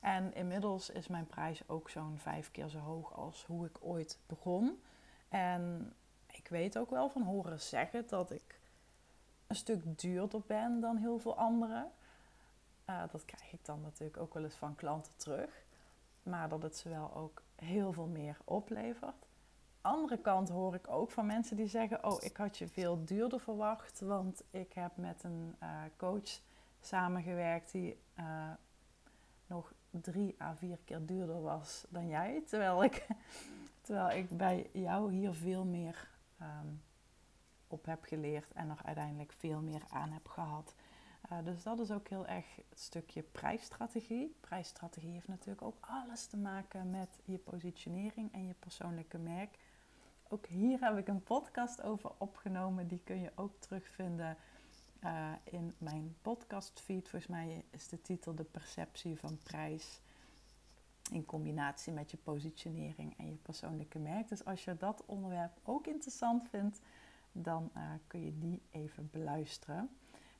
en 0.00 0.34
inmiddels 0.34 0.90
is 0.90 1.06
mijn 1.06 1.26
prijs 1.26 1.68
ook 1.68 1.90
zo'n 1.90 2.18
vijf 2.18 2.50
keer 2.50 2.68
zo 2.68 2.78
hoog 2.78 3.14
als 3.14 3.44
hoe 3.46 3.66
ik 3.66 3.76
ooit 3.80 4.18
begon. 4.26 4.82
En 5.28 5.92
ik 6.26 6.48
weet 6.48 6.78
ook 6.78 6.90
wel 6.90 7.08
van 7.08 7.22
horen 7.22 7.60
zeggen 7.60 8.04
dat 8.08 8.30
ik 8.30 8.60
een 9.46 9.56
stuk 9.56 10.00
duurder 10.00 10.42
ben 10.46 10.80
dan 10.80 10.96
heel 10.96 11.18
veel 11.18 11.36
anderen. 11.36 11.90
Uh, 12.86 13.02
dat 13.12 13.24
krijg 13.24 13.52
ik 13.52 13.64
dan 13.64 13.80
natuurlijk 13.80 14.16
ook 14.16 14.34
wel 14.34 14.44
eens 14.44 14.54
van 14.54 14.74
klanten 14.74 15.16
terug. 15.16 15.64
Maar 16.22 16.48
dat 16.48 16.62
het 16.62 16.76
ze 16.76 16.88
wel 16.88 17.14
ook 17.14 17.42
heel 17.54 17.92
veel 17.92 18.06
meer 18.06 18.36
oplevert. 18.44 19.26
Andere 19.80 20.18
kant 20.18 20.48
hoor 20.48 20.74
ik 20.74 20.88
ook 20.88 21.10
van 21.10 21.26
mensen 21.26 21.56
die 21.56 21.66
zeggen: 21.66 22.04
Oh, 22.04 22.22
ik 22.22 22.36
had 22.36 22.58
je 22.58 22.68
veel 22.68 23.04
duurder 23.04 23.40
verwacht. 23.40 24.00
Want 24.00 24.42
ik 24.50 24.72
heb 24.72 24.96
met 24.96 25.22
een 25.24 25.56
uh, 25.62 25.82
coach 25.96 26.40
samengewerkt 26.80 27.72
die 27.72 27.98
uh, 28.18 28.50
nog 29.46 29.72
drie 29.90 30.34
à 30.42 30.54
vier 30.54 30.78
keer 30.84 31.06
duurder 31.06 31.42
was 31.42 31.84
dan 31.88 32.08
jij. 32.08 32.42
Terwijl 32.46 32.84
ik, 32.84 33.06
terwijl 33.86 34.18
ik 34.18 34.36
bij 34.36 34.70
jou 34.72 35.12
hier 35.12 35.34
veel 35.34 35.64
meer 35.64 36.08
um, 36.40 36.82
op 37.66 37.84
heb 37.86 38.04
geleerd 38.04 38.52
en 38.52 38.70
er 38.70 38.80
uiteindelijk 38.84 39.32
veel 39.32 39.60
meer 39.60 39.82
aan 39.88 40.10
heb 40.10 40.28
gehad. 40.28 40.74
Uh, 41.32 41.44
dus 41.44 41.62
dat 41.62 41.78
is 41.78 41.90
ook 41.90 42.08
heel 42.08 42.26
erg 42.26 42.46
het 42.68 42.80
stukje 42.80 43.22
prijsstrategie. 43.22 44.36
Prijsstrategie 44.40 45.12
heeft 45.12 45.28
natuurlijk 45.28 45.62
ook 45.62 45.76
alles 45.80 46.26
te 46.26 46.36
maken 46.36 46.90
met 46.90 47.20
je 47.24 47.38
positionering 47.38 48.32
en 48.32 48.46
je 48.46 48.54
persoonlijke 48.54 49.18
merk. 49.18 49.58
Ook 50.28 50.46
hier 50.46 50.80
heb 50.80 50.98
ik 50.98 51.08
een 51.08 51.22
podcast 51.22 51.82
over 51.82 52.10
opgenomen. 52.18 52.88
Die 52.88 53.00
kun 53.04 53.20
je 53.20 53.32
ook 53.34 53.56
terugvinden 53.58 54.36
uh, 55.04 55.32
in 55.44 55.74
mijn 55.78 56.16
podcastfeed. 56.22 57.08
Volgens 57.08 57.30
mij 57.30 57.64
is 57.70 57.88
de 57.88 58.02
titel 58.02 58.34
De 58.34 58.44
perceptie 58.44 59.18
van 59.18 59.38
prijs. 59.42 60.00
In 61.12 61.24
combinatie 61.24 61.92
met 61.92 62.10
je 62.10 62.16
positionering 62.16 63.18
en 63.18 63.26
je 63.26 63.36
persoonlijke 63.36 63.98
merk. 63.98 64.28
Dus 64.28 64.44
als 64.44 64.64
je 64.64 64.76
dat 64.76 65.02
onderwerp 65.06 65.58
ook 65.62 65.86
interessant 65.86 66.48
vindt, 66.48 66.80
dan 67.32 67.70
uh, 67.76 67.82
kun 68.06 68.24
je 68.24 68.38
die 68.38 68.62
even 68.70 69.08
beluisteren. 69.12 69.90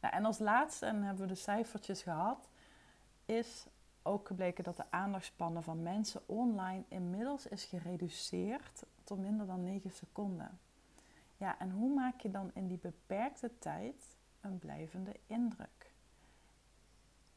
Nou, 0.00 0.14
en 0.14 0.24
als 0.24 0.38
laatste, 0.38 0.86
en 0.86 1.02
hebben 1.02 1.22
we 1.22 1.32
de 1.32 1.38
cijfertjes 1.38 2.02
gehad, 2.02 2.48
is 3.24 3.66
ook 4.02 4.26
gebleken 4.26 4.64
dat 4.64 4.76
de 4.76 4.90
aandachtspannen 4.90 5.62
van 5.62 5.82
mensen 5.82 6.20
online 6.26 6.84
inmiddels 6.88 7.46
is 7.46 7.64
gereduceerd 7.64 8.84
tot 9.04 9.18
minder 9.18 9.46
dan 9.46 9.62
9 9.62 9.90
seconden. 9.90 10.58
Ja, 11.36 11.58
en 11.58 11.70
hoe 11.70 11.94
maak 11.94 12.20
je 12.20 12.30
dan 12.30 12.50
in 12.54 12.66
die 12.66 12.78
beperkte 12.78 13.50
tijd 13.58 14.16
een 14.40 14.58
blijvende 14.58 15.16
indruk? 15.26 15.92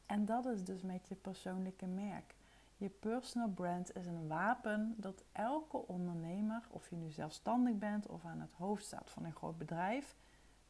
En 0.06 0.24
dat 0.24 0.46
is 0.46 0.64
dus 0.64 0.82
met 0.82 1.08
je 1.08 1.14
persoonlijke 1.14 1.86
merk. 1.86 2.34
Je 2.76 2.88
personal 2.88 3.48
brand 3.48 3.96
is 3.96 4.06
een 4.06 4.28
wapen 4.28 4.94
dat 4.96 5.24
elke 5.32 5.86
ondernemer, 5.86 6.62
of 6.70 6.90
je 6.90 6.96
nu 6.96 7.10
zelfstandig 7.10 7.78
bent 7.78 8.06
of 8.06 8.24
aan 8.24 8.40
het 8.40 8.52
hoofd 8.52 8.84
staat 8.84 9.10
van 9.10 9.24
een 9.24 9.34
groot 9.34 9.58
bedrijf, 9.58 10.16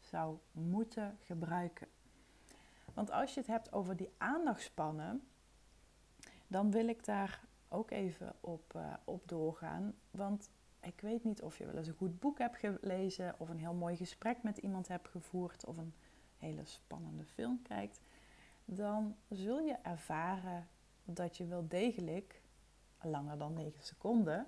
zou 0.00 0.38
moeten 0.52 1.18
gebruiken. 1.22 1.88
Want 2.94 3.10
als 3.10 3.34
je 3.34 3.40
het 3.40 3.48
hebt 3.48 3.72
over 3.72 3.96
die 3.96 4.10
aandachtspannen, 4.18 5.22
dan 6.46 6.70
wil 6.70 6.88
ik 6.88 7.04
daar 7.04 7.40
ook 7.68 7.90
even 7.90 8.34
op, 8.40 8.72
uh, 8.76 8.92
op 9.04 9.28
doorgaan. 9.28 9.94
Want 10.10 10.50
ik 10.80 11.00
weet 11.00 11.24
niet 11.24 11.42
of 11.42 11.58
je 11.58 11.66
wel 11.66 11.76
eens 11.76 11.88
een 11.88 11.94
goed 11.94 12.20
boek 12.20 12.38
hebt 12.38 12.56
gelezen, 12.56 13.34
of 13.38 13.48
een 13.48 13.58
heel 13.58 13.74
mooi 13.74 13.96
gesprek 13.96 14.42
met 14.42 14.58
iemand 14.58 14.88
hebt 14.88 15.08
gevoerd, 15.08 15.64
of 15.64 15.76
een 15.76 15.94
hele 16.44 16.64
spannende 16.64 17.24
film 17.24 17.62
kijkt. 17.62 18.00
Dan 18.64 19.16
zul 19.28 19.58
je 19.58 19.76
ervaren 19.82 20.68
dat 21.04 21.36
je 21.36 21.46
wel 21.46 21.68
degelijk, 21.68 22.42
langer 23.02 23.38
dan 23.38 23.52
9 23.52 23.82
seconden, 23.82 24.46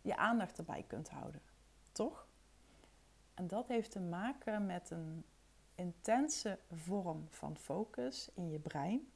je 0.00 0.16
aandacht 0.16 0.58
erbij 0.58 0.84
kunt 0.86 1.08
houden. 1.08 1.40
Toch? 1.92 2.26
En 3.34 3.46
dat 3.46 3.68
heeft 3.68 3.90
te 3.90 4.00
maken 4.00 4.66
met 4.66 4.90
een 4.90 5.24
intense 5.74 6.58
vorm 6.70 7.26
van 7.28 7.56
focus 7.56 8.30
in 8.34 8.50
je 8.50 8.58
brein. 8.58 9.12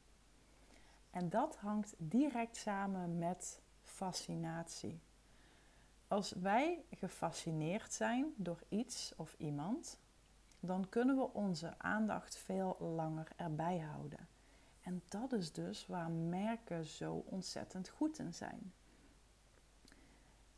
En 1.11 1.29
dat 1.29 1.57
hangt 1.57 1.95
direct 1.99 2.57
samen 2.57 3.19
met 3.19 3.61
fascinatie. 3.83 5.01
Als 6.09 6.33
wij 6.33 6.85
gefascineerd 6.91 7.93
zijn 7.93 8.35
door 8.37 8.63
iets 8.69 9.13
of 9.17 9.35
iemand, 9.39 9.99
dan 10.67 10.89
kunnen 10.89 11.17
we 11.17 11.33
onze 11.33 11.75
aandacht 11.79 12.37
veel 12.37 12.77
langer 12.81 13.29
erbij 13.37 13.79
houden. 13.79 14.29
En 14.83 15.03
dat 15.09 15.33
is 15.33 15.53
dus 15.53 15.87
waar 15.87 16.11
merken 16.11 16.85
zo 16.85 17.25
ontzettend 17.27 17.89
goed 17.89 18.19
in 18.19 18.35
zijn. 18.35 18.73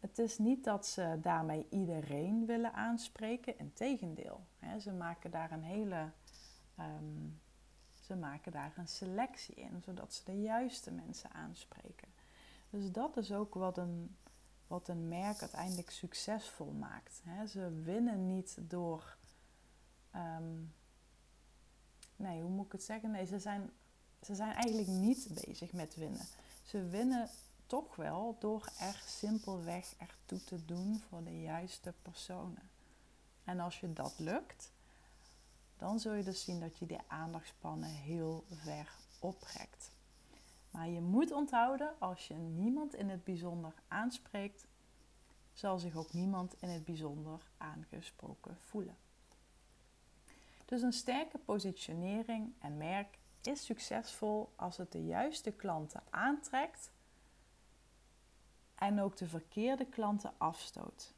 Het 0.00 0.18
is 0.18 0.38
niet 0.38 0.64
dat 0.64 0.86
ze 0.86 1.18
daarmee 1.22 1.66
iedereen 1.70 2.46
willen 2.46 2.72
aanspreken, 2.72 3.58
integendeel. 3.58 4.46
Ze 4.80 4.92
maken 4.92 5.30
daar 5.30 5.52
een 5.52 5.62
hele. 5.62 6.10
Ehm, 6.76 7.28
ze 8.00 8.16
maken 8.16 8.52
daar 8.52 8.72
een 8.76 8.88
selectie 8.88 9.54
in, 9.54 9.82
zodat 9.84 10.14
ze 10.14 10.24
de 10.24 10.40
juiste 10.40 10.90
mensen 10.90 11.30
aanspreken. 11.30 12.08
Dus 12.70 12.92
dat 12.92 13.16
is 13.16 13.32
ook 13.32 13.54
wat 13.54 13.78
een, 13.78 14.16
wat 14.66 14.88
een 14.88 15.08
merk 15.08 15.40
uiteindelijk 15.40 15.90
succesvol 15.90 16.72
maakt. 16.72 17.22
Ze 17.48 17.82
winnen 17.82 18.26
niet 18.26 18.58
door. 18.60 19.17
Ehm, 20.10 20.62
nee, 22.16 22.42
hoe 22.42 22.50
moet 22.50 22.66
ik 22.66 22.73
het 22.73 22.82
zeggen? 22.82 23.10
Nee, 23.10 23.26
ze 23.26 23.38
zijn, 23.38 23.71
ze 24.23 24.34
zijn 24.34 24.52
eigenlijk 24.52 24.88
niet 24.88 25.44
bezig 25.44 25.73
met 25.73 25.94
winnen. 25.94 26.26
Ze 26.64 26.84
winnen 26.84 27.28
toch 27.66 27.97
wel 27.97 28.36
door 28.38 28.68
er 28.78 29.02
simpelweg 29.06 29.94
ertoe 29.99 30.44
te 30.44 30.64
doen 30.64 31.02
voor 31.08 31.25
de 31.25 31.40
juiste 31.40 31.94
personen. 32.02 32.71
En 33.44 33.60
als 33.60 33.80
je 33.80 33.92
dat 33.92 34.14
lukt, 34.18 34.73
dan 35.76 36.00
zul 36.00 36.12
je 36.12 36.23
dus 36.23 36.44
zien 36.44 36.60
dat 36.60 36.78
je 36.78 36.86
die 36.86 37.00
aandachtspannen 37.06 37.88
heel 37.88 38.44
ver 38.49 38.97
oprekt. 39.18 39.90
Maar 40.71 40.88
je 40.88 41.00
moet 41.00 41.32
onthouden, 41.32 41.94
als 41.99 42.28
je 42.28 42.34
niemand 42.34 42.94
in 42.94 43.08
het 43.08 43.25
bijzonder 43.25 43.75
aanspreekt, 43.88 44.66
zal 45.52 45.78
zich 45.78 45.97
ook 45.97 46.12
niemand 46.12 46.54
in 46.60 46.68
het 46.68 46.84
bijzonder 46.84 47.40
aangesproken 47.56 48.56
voelen. 48.66 48.97
Dus 50.69 50.83
een 50.83 50.93
sterke 50.93 51.39
positionering 51.39 52.52
en 52.59 52.76
merk 52.76 53.19
is 53.43 53.65
succesvol 53.65 54.52
als 54.57 54.76
het 54.76 54.93
de 54.93 55.04
juiste 55.04 55.52
klanten 55.52 56.02
aantrekt 56.11 56.91
en 58.75 59.00
ook 59.00 59.17
de 59.17 59.28
verkeerde 59.28 59.87
klanten 59.87 60.33
afstoot. 60.39 61.15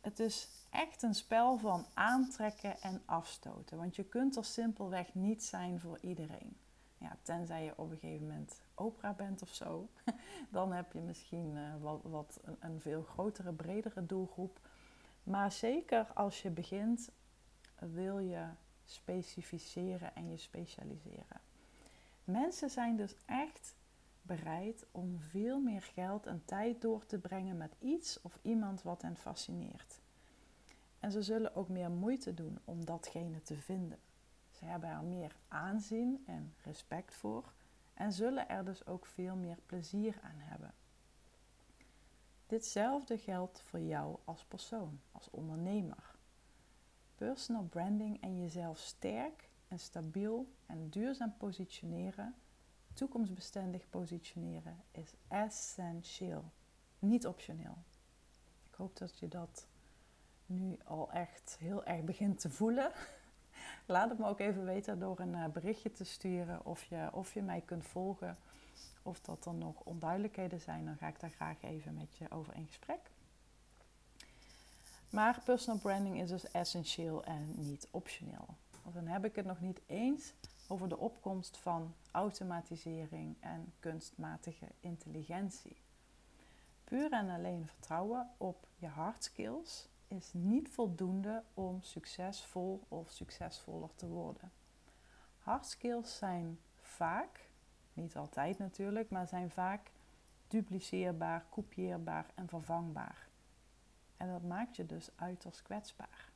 Het 0.00 0.20
is 0.20 0.48
echt 0.70 1.02
een 1.02 1.14
spel 1.14 1.58
van 1.58 1.86
aantrekken 1.94 2.80
en 2.80 3.02
afstoten, 3.04 3.76
want 3.76 3.96
je 3.96 4.04
kunt 4.04 4.36
er 4.36 4.44
simpelweg 4.44 5.14
niet 5.14 5.44
zijn 5.44 5.80
voor 5.80 5.98
iedereen. 6.00 6.56
Ja, 6.98 7.16
tenzij 7.22 7.64
je 7.64 7.78
op 7.78 7.90
een 7.90 7.98
gegeven 7.98 8.26
moment 8.26 8.60
opera 8.74 9.12
bent 9.12 9.42
of 9.42 9.54
zo, 9.54 9.88
dan 10.50 10.72
heb 10.72 10.92
je 10.92 11.00
misschien 11.00 11.56
uh, 11.56 11.74
wat, 11.80 12.02
wat 12.02 12.40
een, 12.42 12.56
een 12.60 12.80
veel 12.80 13.02
grotere, 13.02 13.52
bredere 13.52 14.06
doelgroep. 14.06 14.60
Maar 15.22 15.52
zeker 15.52 16.06
als 16.14 16.42
je 16.42 16.50
begint, 16.50 17.10
wil 17.78 18.18
je 18.18 18.46
specificeren 18.84 20.14
en 20.14 20.30
je 20.30 20.36
specialiseren. 20.36 21.40
Mensen 22.24 22.70
zijn 22.70 22.96
dus 22.96 23.14
echt 23.26 23.74
bereid 24.22 24.86
om 24.90 25.20
veel 25.20 25.60
meer 25.60 25.82
geld 25.82 26.26
en 26.26 26.42
tijd 26.44 26.80
door 26.80 27.06
te 27.06 27.18
brengen 27.18 27.56
met 27.56 27.74
iets 27.78 28.20
of 28.22 28.38
iemand 28.42 28.82
wat 28.82 29.02
hen 29.02 29.16
fascineert. 29.16 30.00
En 31.00 31.12
ze 31.12 31.22
zullen 31.22 31.54
ook 31.54 31.68
meer 31.68 31.90
moeite 31.90 32.34
doen 32.34 32.58
om 32.64 32.84
datgene 32.84 33.42
te 33.42 33.56
vinden. 33.56 33.98
Ze 34.50 34.64
hebben 34.64 34.88
er 34.88 35.02
meer 35.02 35.36
aanzien 35.48 36.24
en 36.26 36.54
respect 36.62 37.14
voor 37.14 37.52
en 37.94 38.12
zullen 38.12 38.48
er 38.48 38.64
dus 38.64 38.86
ook 38.86 39.06
veel 39.06 39.36
meer 39.36 39.58
plezier 39.66 40.18
aan 40.22 40.38
hebben. 40.38 40.74
Ditzelfde 42.46 43.18
geldt 43.18 43.60
voor 43.60 43.80
jou 43.80 44.16
als 44.24 44.44
persoon, 44.44 45.00
als 45.12 45.30
ondernemer. 45.30 46.13
Personal 47.14 47.64
branding 47.64 48.20
en 48.20 48.40
jezelf 48.40 48.78
sterk 48.78 49.48
en 49.68 49.78
stabiel 49.78 50.52
en 50.66 50.88
duurzaam 50.88 51.36
positioneren 51.36 52.34
toekomstbestendig 52.94 53.90
positioneren 53.90 54.82
is 54.90 55.14
essentieel, 55.28 56.52
niet 56.98 57.26
optioneel. 57.26 57.76
Ik 58.68 58.74
hoop 58.74 58.96
dat 58.96 59.18
je 59.18 59.28
dat 59.28 59.66
nu 60.46 60.78
al 60.84 61.12
echt 61.12 61.56
heel 61.58 61.84
erg 61.84 62.04
begint 62.04 62.40
te 62.40 62.50
voelen. 62.50 62.92
Laat 63.86 64.08
het 64.08 64.18
me 64.18 64.26
ook 64.26 64.40
even 64.40 64.64
weten 64.64 64.98
door 64.98 65.20
een 65.20 65.34
eh, 65.34 65.48
berichtje 65.48 65.90
te 65.90 66.04
sturen 66.04 66.66
of 66.66 66.84
je, 66.84 67.08
of 67.12 67.34
je 67.34 67.42
mij 67.42 67.60
kunt 67.60 67.84
volgen. 67.84 68.36
Of 69.02 69.20
dat 69.20 69.46
er 69.46 69.54
nog 69.54 69.80
onduidelijkheden 69.80 70.60
zijn, 70.60 70.84
dan 70.84 70.96
ga 70.96 71.08
ik 71.08 71.20
daar 71.20 71.30
graag 71.30 71.62
even 71.62 71.94
met 71.94 72.16
je 72.16 72.30
over 72.30 72.54
in 72.54 72.66
gesprek. 72.66 73.10
Maar 75.14 75.40
personal 75.44 75.78
branding 75.78 76.20
is 76.20 76.28
dus 76.28 76.50
essentieel 76.50 77.24
en 77.24 77.54
niet 77.56 77.88
optioneel. 77.90 78.46
Want 78.82 78.94
dan 78.94 79.06
heb 79.06 79.24
ik 79.24 79.36
het 79.36 79.46
nog 79.46 79.60
niet 79.60 79.80
eens 79.86 80.32
over 80.68 80.88
de 80.88 80.98
opkomst 80.98 81.56
van 81.56 81.94
automatisering 82.10 83.36
en 83.40 83.72
kunstmatige 83.80 84.66
intelligentie. 84.80 85.76
Puur 86.84 87.12
en 87.12 87.30
alleen 87.30 87.66
vertrouwen 87.66 88.30
op 88.36 88.66
je 88.74 88.86
hard 88.86 89.24
skills 89.24 89.88
is 90.08 90.30
niet 90.32 90.68
voldoende 90.68 91.42
om 91.54 91.82
succesvol 91.82 92.84
of 92.88 93.10
succesvoller 93.10 93.90
te 93.94 94.06
worden. 94.08 94.52
Hard 95.38 95.66
skills 95.66 96.16
zijn 96.16 96.58
vaak, 96.80 97.48
niet 97.92 98.16
altijd 98.16 98.58
natuurlijk, 98.58 99.10
maar 99.10 99.26
zijn 99.26 99.50
vaak 99.50 99.90
dupliceerbaar, 100.48 101.44
kopieerbaar 101.50 102.26
en 102.34 102.48
vervangbaar. 102.48 103.28
En 104.24 104.30
dat 104.30 104.42
maakt 104.42 104.76
je 104.76 104.86
dus 104.86 105.08
uiterst 105.16 105.62
kwetsbaar. 105.62 106.32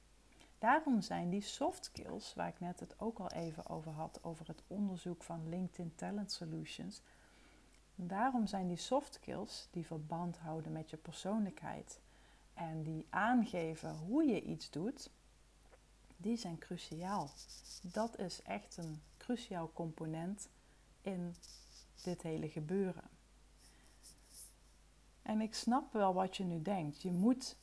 Daarom 0.59 1.01
zijn 1.01 1.31
die 1.31 1.40
soft 1.40 1.85
skills, 1.85 2.35
waar 2.35 2.48
ik 2.48 2.61
net 2.61 2.81
het 2.81 3.01
ook 3.01 3.18
al 3.18 3.31
even 3.31 3.68
over 3.68 3.92
had, 3.92 4.18
over 4.22 4.46
het 4.46 4.62
onderzoek 4.66 5.22
van 5.22 5.48
LinkedIn 5.48 5.94
Talent 5.94 6.33
Solutions. 6.33 7.03
Daarom 7.94 8.46
zijn 8.46 8.68
die 8.68 8.77
soft 8.77 9.14
skills 9.14 9.68
die 9.70 9.87
verband 9.87 10.38
houden 10.38 10.72
met 10.72 10.90
je 10.90 10.96
persoonlijkheid 10.96 12.01
en 12.55 12.83
die 12.83 13.07
aangeven 13.11 13.96
hoe 13.96 14.24
je 14.24 14.42
iets 14.42 14.70
doet, 14.70 15.11
die 16.16 16.37
zijn 16.37 16.59
cruciaal. 16.59 17.31
Dat 17.83 18.18
is 18.18 18.42
echt 18.42 18.77
een 18.77 19.03
cruciaal 19.16 19.70
component 19.72 20.48
in 21.01 21.35
dit 22.03 22.22
hele 22.22 22.48
gebeuren. 22.48 23.11
En 25.22 25.40
ik 25.40 25.55
snap 25.55 25.92
wel 25.92 26.14
wat 26.14 26.37
je 26.37 26.44
nu 26.44 26.62
denkt. 26.62 27.03
Je 27.03 27.12
moet 27.12 27.57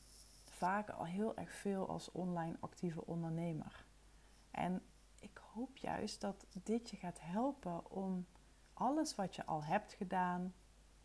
vaak 0.66 0.90
al 0.90 1.06
heel 1.06 1.36
erg 1.36 1.52
veel 1.52 1.88
als 1.90 2.12
online 2.12 2.58
actieve 2.60 3.06
ondernemer. 3.06 3.86
En 4.52 4.82
ik 5.20 5.42
hoop 5.54 5.78
juist 5.78 6.22
dat 6.22 6.46
dit 6.64 6.90
je 6.90 6.98
gaat 6.98 7.22
helpen 7.22 7.92
om 7.92 8.28
alles 8.74 9.16
wat 9.16 9.36
je 9.36 9.46
al 9.46 9.64
hebt 9.64 9.94
gedaan 9.94 10.54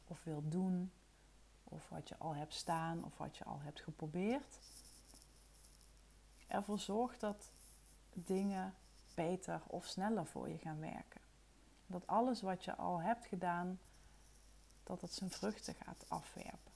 of 0.05 0.25
wilt 0.25 0.51
doen, 0.51 0.93
of 1.65 1.89
wat 1.89 2.09
je 2.09 2.19
al 2.19 2.35
hebt 2.35 2.55
staan 2.55 3.05
of 3.05 3.19
wat 3.19 3.37
je 3.37 3.45
al 3.45 3.61
hebt 3.61 3.81
geprobeerd, 3.81 4.59
ervoor 6.47 6.79
zorgt 6.79 7.21
dat 7.21 7.53
dingen 8.11 8.75
beter 9.15 9.63
of 9.67 9.87
sneller 9.87 10.27
voor 10.27 10.49
je 10.49 10.59
gaan 10.59 10.81
werken. 10.81 11.21
Dat 11.87 12.07
alles 12.07 12.43
wat 12.43 12.65
je 12.65 12.77
al 12.77 13.03
hebt 13.03 13.27
gedaan, 13.27 13.81
dat 14.83 15.01
het 15.01 15.13
zijn 15.15 15.31
vruchten 15.31 15.75
gaat 15.75 16.05
afwerpen. 16.09 16.73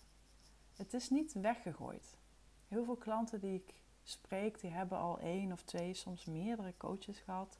Het 0.76 0.94
is 0.94 1.10
niet 1.10 1.32
weggegooid. 1.32 2.22
Heel 2.68 2.84
veel 2.84 2.96
klanten 2.96 3.40
die 3.40 3.54
ik 3.54 3.74
spreek, 4.02 4.60
die 4.60 4.70
hebben 4.70 4.98
al 4.98 5.18
één 5.18 5.52
of 5.52 5.62
twee, 5.62 5.94
soms 5.94 6.24
meerdere 6.24 6.74
coaches 6.76 7.18
gehad. 7.18 7.58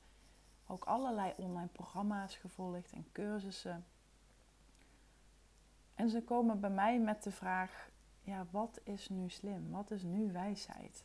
Ook 0.66 0.84
allerlei 0.84 1.32
online 1.36 1.68
programma's 1.68 2.36
gevolgd 2.36 2.92
en 2.92 3.06
cursussen. 3.12 3.86
En 5.94 6.10
ze 6.10 6.22
komen 6.22 6.60
bij 6.60 6.70
mij 6.70 7.00
met 7.00 7.22
de 7.22 7.30
vraag: 7.30 7.90
ja, 8.20 8.46
wat 8.50 8.80
is 8.82 9.08
nu 9.08 9.30
slim? 9.30 9.70
Wat 9.70 9.90
is 9.90 10.02
nu 10.02 10.32
wijsheid? 10.32 11.04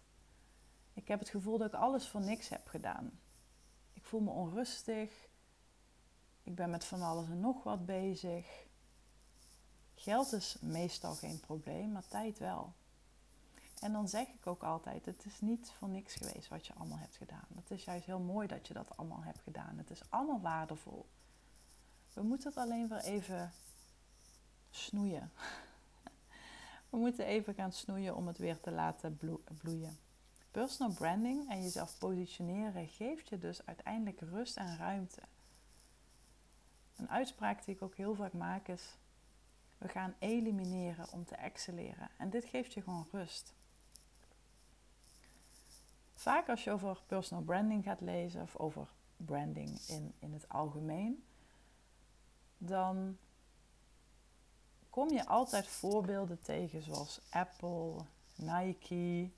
Ik 0.94 1.08
heb 1.08 1.20
het 1.20 1.30
gevoel 1.30 1.58
dat 1.58 1.68
ik 1.68 1.80
alles 1.80 2.08
voor 2.08 2.22
niks 2.22 2.50
heb 2.50 2.68
gedaan. 2.68 3.20
Ik 3.94 4.06
voel 4.06 4.20
me 4.20 4.30
onrustig. 4.30 5.28
Ik 6.44 6.56
ben 6.56 6.70
met 6.70 6.86
van 6.86 7.02
alles 7.02 7.30
en 7.30 7.40
nog 7.40 7.64
wat 7.64 7.86
bezig. 7.86 8.68
Geld 9.94 10.34
is 10.34 10.58
meestal 10.62 11.14
geen 11.14 11.40
probleem, 11.40 11.92
maar 11.92 12.08
tijd 12.08 12.40
wel. 12.40 12.74
En 13.80 13.92
dan 13.92 14.08
zeg 14.08 14.28
ik 14.28 14.48
ook 14.48 14.64
altijd: 14.64 15.06
het 15.06 15.26
is 15.26 15.42
niet 15.42 15.72
voor 15.78 15.90
niks 15.90 16.16
geweest 16.16 16.48
wat 16.48 16.68
je 16.68 16.74
allemaal 16.74 16.98
hebt 16.98 17.16
gedaan. 17.16 17.48
Het 17.56 17.72
is 17.72 17.84
juist 17.84 18.06
heel 18.06 18.20
mooi 18.20 18.48
dat 18.48 18.68
je 18.68 18.74
dat 18.74 18.98
allemaal 18.98 19.24
hebt 19.24 19.40
gedaan. 19.40 19.78
Het 19.78 19.90
is 19.90 20.02
allemaal 20.10 20.42
waardevol. 20.42 21.06
We 22.14 22.24
moeten 22.24 22.50
het 22.50 22.58
alleen 22.58 22.88
weer 22.88 23.04
even 23.04 23.52
snoeien. 24.70 25.32
We 26.90 26.98
moeten 26.98 27.26
even 27.26 27.54
gaan 27.54 27.72
snoeien 27.72 28.16
om 28.16 28.28
het 28.28 28.38
weer 28.38 28.60
te 28.60 28.72
laten 28.72 29.20
bloeien. 29.62 29.98
Personal 30.52 30.94
branding 30.94 31.50
en 31.50 31.62
jezelf 31.62 31.98
positioneren 31.98 32.88
geeft 32.88 33.30
je 33.30 33.38
dus 33.38 33.66
uiteindelijk 33.66 34.20
rust 34.22 34.58
en 34.58 34.78
ruimte. 34.78 35.22
Een 36.96 37.10
uitspraak 37.10 37.66
die 37.66 37.76
ik 37.76 37.82
ook 37.82 37.96
heel 37.96 38.16
vaak 38.16 38.34
maak 38.34 38.68
is: 38.68 38.98
we 39.78 39.88
gaan 39.88 40.16
elimineren 40.20 41.12
om 41.12 41.26
te 41.26 41.36
excelleren. 41.36 42.10
En 42.18 42.30
dit 42.30 42.46
geeft 42.46 42.74
je 42.74 42.82
gewoon 42.82 43.08
rust. 43.12 43.54
Vaak 46.20 46.50
als 46.50 46.64
je 46.64 46.72
over 46.72 47.02
personal 47.06 47.44
branding 47.44 47.84
gaat 47.84 48.02
lezen 48.02 48.42
of 48.42 48.56
over 48.56 48.88
branding 49.18 49.80
in, 49.88 50.14
in 50.20 50.34
het 50.34 50.50
algemeen, 50.50 51.24
dan 52.58 53.18
kom 54.90 55.10
je 55.10 55.28
altijd 55.28 55.68
voorbeelden 55.68 56.42
tegen 56.42 56.82
zoals 56.82 57.22
Apple, 57.30 57.96
Nike, 58.36 59.30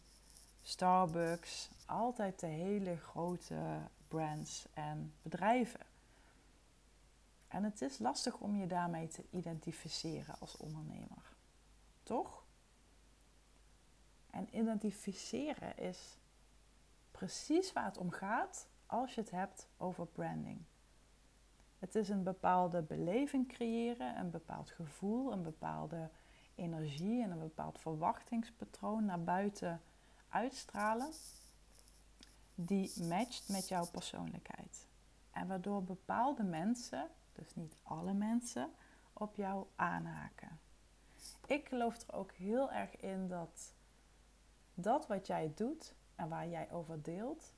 Starbucks. 0.62 1.70
Altijd 1.86 2.40
de 2.40 2.48
hele 2.48 2.98
grote 2.98 3.80
brands 4.08 4.66
en 4.74 5.14
bedrijven. 5.22 5.86
En 7.48 7.64
het 7.64 7.82
is 7.82 8.00
lastig 8.00 8.38
om 8.38 8.56
je 8.56 8.68
daarmee 8.68 9.08
te 9.08 9.24
identificeren 9.30 10.36
als 10.40 10.58
ondernemer. 10.58 11.36
Toch? 12.04 12.44
En 14.30 14.58
identificeren 14.58 15.78
is 15.78 16.20
precies 17.22 17.74
waar 17.74 17.86
het 17.86 17.98
om 17.98 18.12
gaat 18.12 18.68
als 18.86 19.16
je 19.16 19.22
het 19.22 19.32
hebt 19.32 19.68
over 19.78 20.08
branding. 20.08 20.62
Het 21.80 21.96
is 21.96 22.10
een 22.10 22.24
bepaalde 22.24 22.82
beleving 22.82 23.48
creëren, 23.48 24.20
een 24.20 24.30
bepaald 24.30 24.70
gevoel, 24.70 25.32
een 25.32 25.44
bepaalde 25.44 26.10
energie 26.56 27.24
en 27.24 27.32
een 27.32 27.40
bepaald 27.40 27.80
verwachtingspatroon 27.80 29.06
naar 29.06 29.24
buiten 29.24 29.82
uitstralen, 30.30 31.12
die 32.56 33.04
matcht 33.04 33.50
met 33.50 33.68
jouw 33.68 33.86
persoonlijkheid. 33.86 34.88
En 35.32 35.48
waardoor 35.48 35.84
bepaalde 35.84 36.44
mensen, 36.44 37.10
dus 37.32 37.56
niet 37.56 37.76
alle 37.84 38.14
mensen, 38.14 38.72
op 39.14 39.36
jou 39.36 39.66
aanhaken. 39.76 40.60
Ik 41.46 41.68
geloof 41.68 42.02
er 42.02 42.14
ook 42.14 42.32
heel 42.32 42.72
erg 42.72 42.96
in 42.96 43.28
dat 43.28 43.74
dat 44.74 45.08
wat 45.08 45.28
jij 45.28 45.52
doet 45.56 45.96
en 46.16 46.30
waar 46.30 46.48
jij 46.48 46.72
over 46.72 47.02
deelt, 47.02 47.54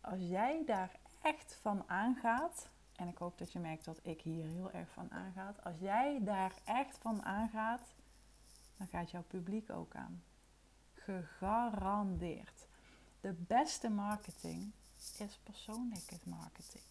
als 0.00 0.20
jij 0.20 0.62
daar 0.66 0.98
echt 1.22 1.54
van 1.54 1.88
aangaat, 1.88 2.68
en 2.96 3.08
ik 3.08 3.18
hoop 3.18 3.38
dat 3.38 3.52
je 3.52 3.58
merkt 3.58 3.84
dat 3.84 3.98
ik 4.02 4.20
hier 4.20 4.44
heel 4.44 4.70
erg 4.70 4.90
van 4.90 5.10
aangaat, 5.10 5.64
als 5.64 5.78
jij 5.78 6.20
daar 6.22 6.54
echt 6.64 6.98
van 6.98 7.24
aangaat, 7.24 7.94
dan 8.76 8.86
gaat 8.86 9.10
jouw 9.10 9.22
publiek 9.22 9.70
ook 9.70 9.94
aan. 9.94 10.22
Gegarandeerd. 10.94 12.68
De 13.20 13.32
beste 13.32 13.90
marketing 13.90 14.72
is 14.96 15.38
persoonlijke 15.42 16.18
marketing. 16.24 16.84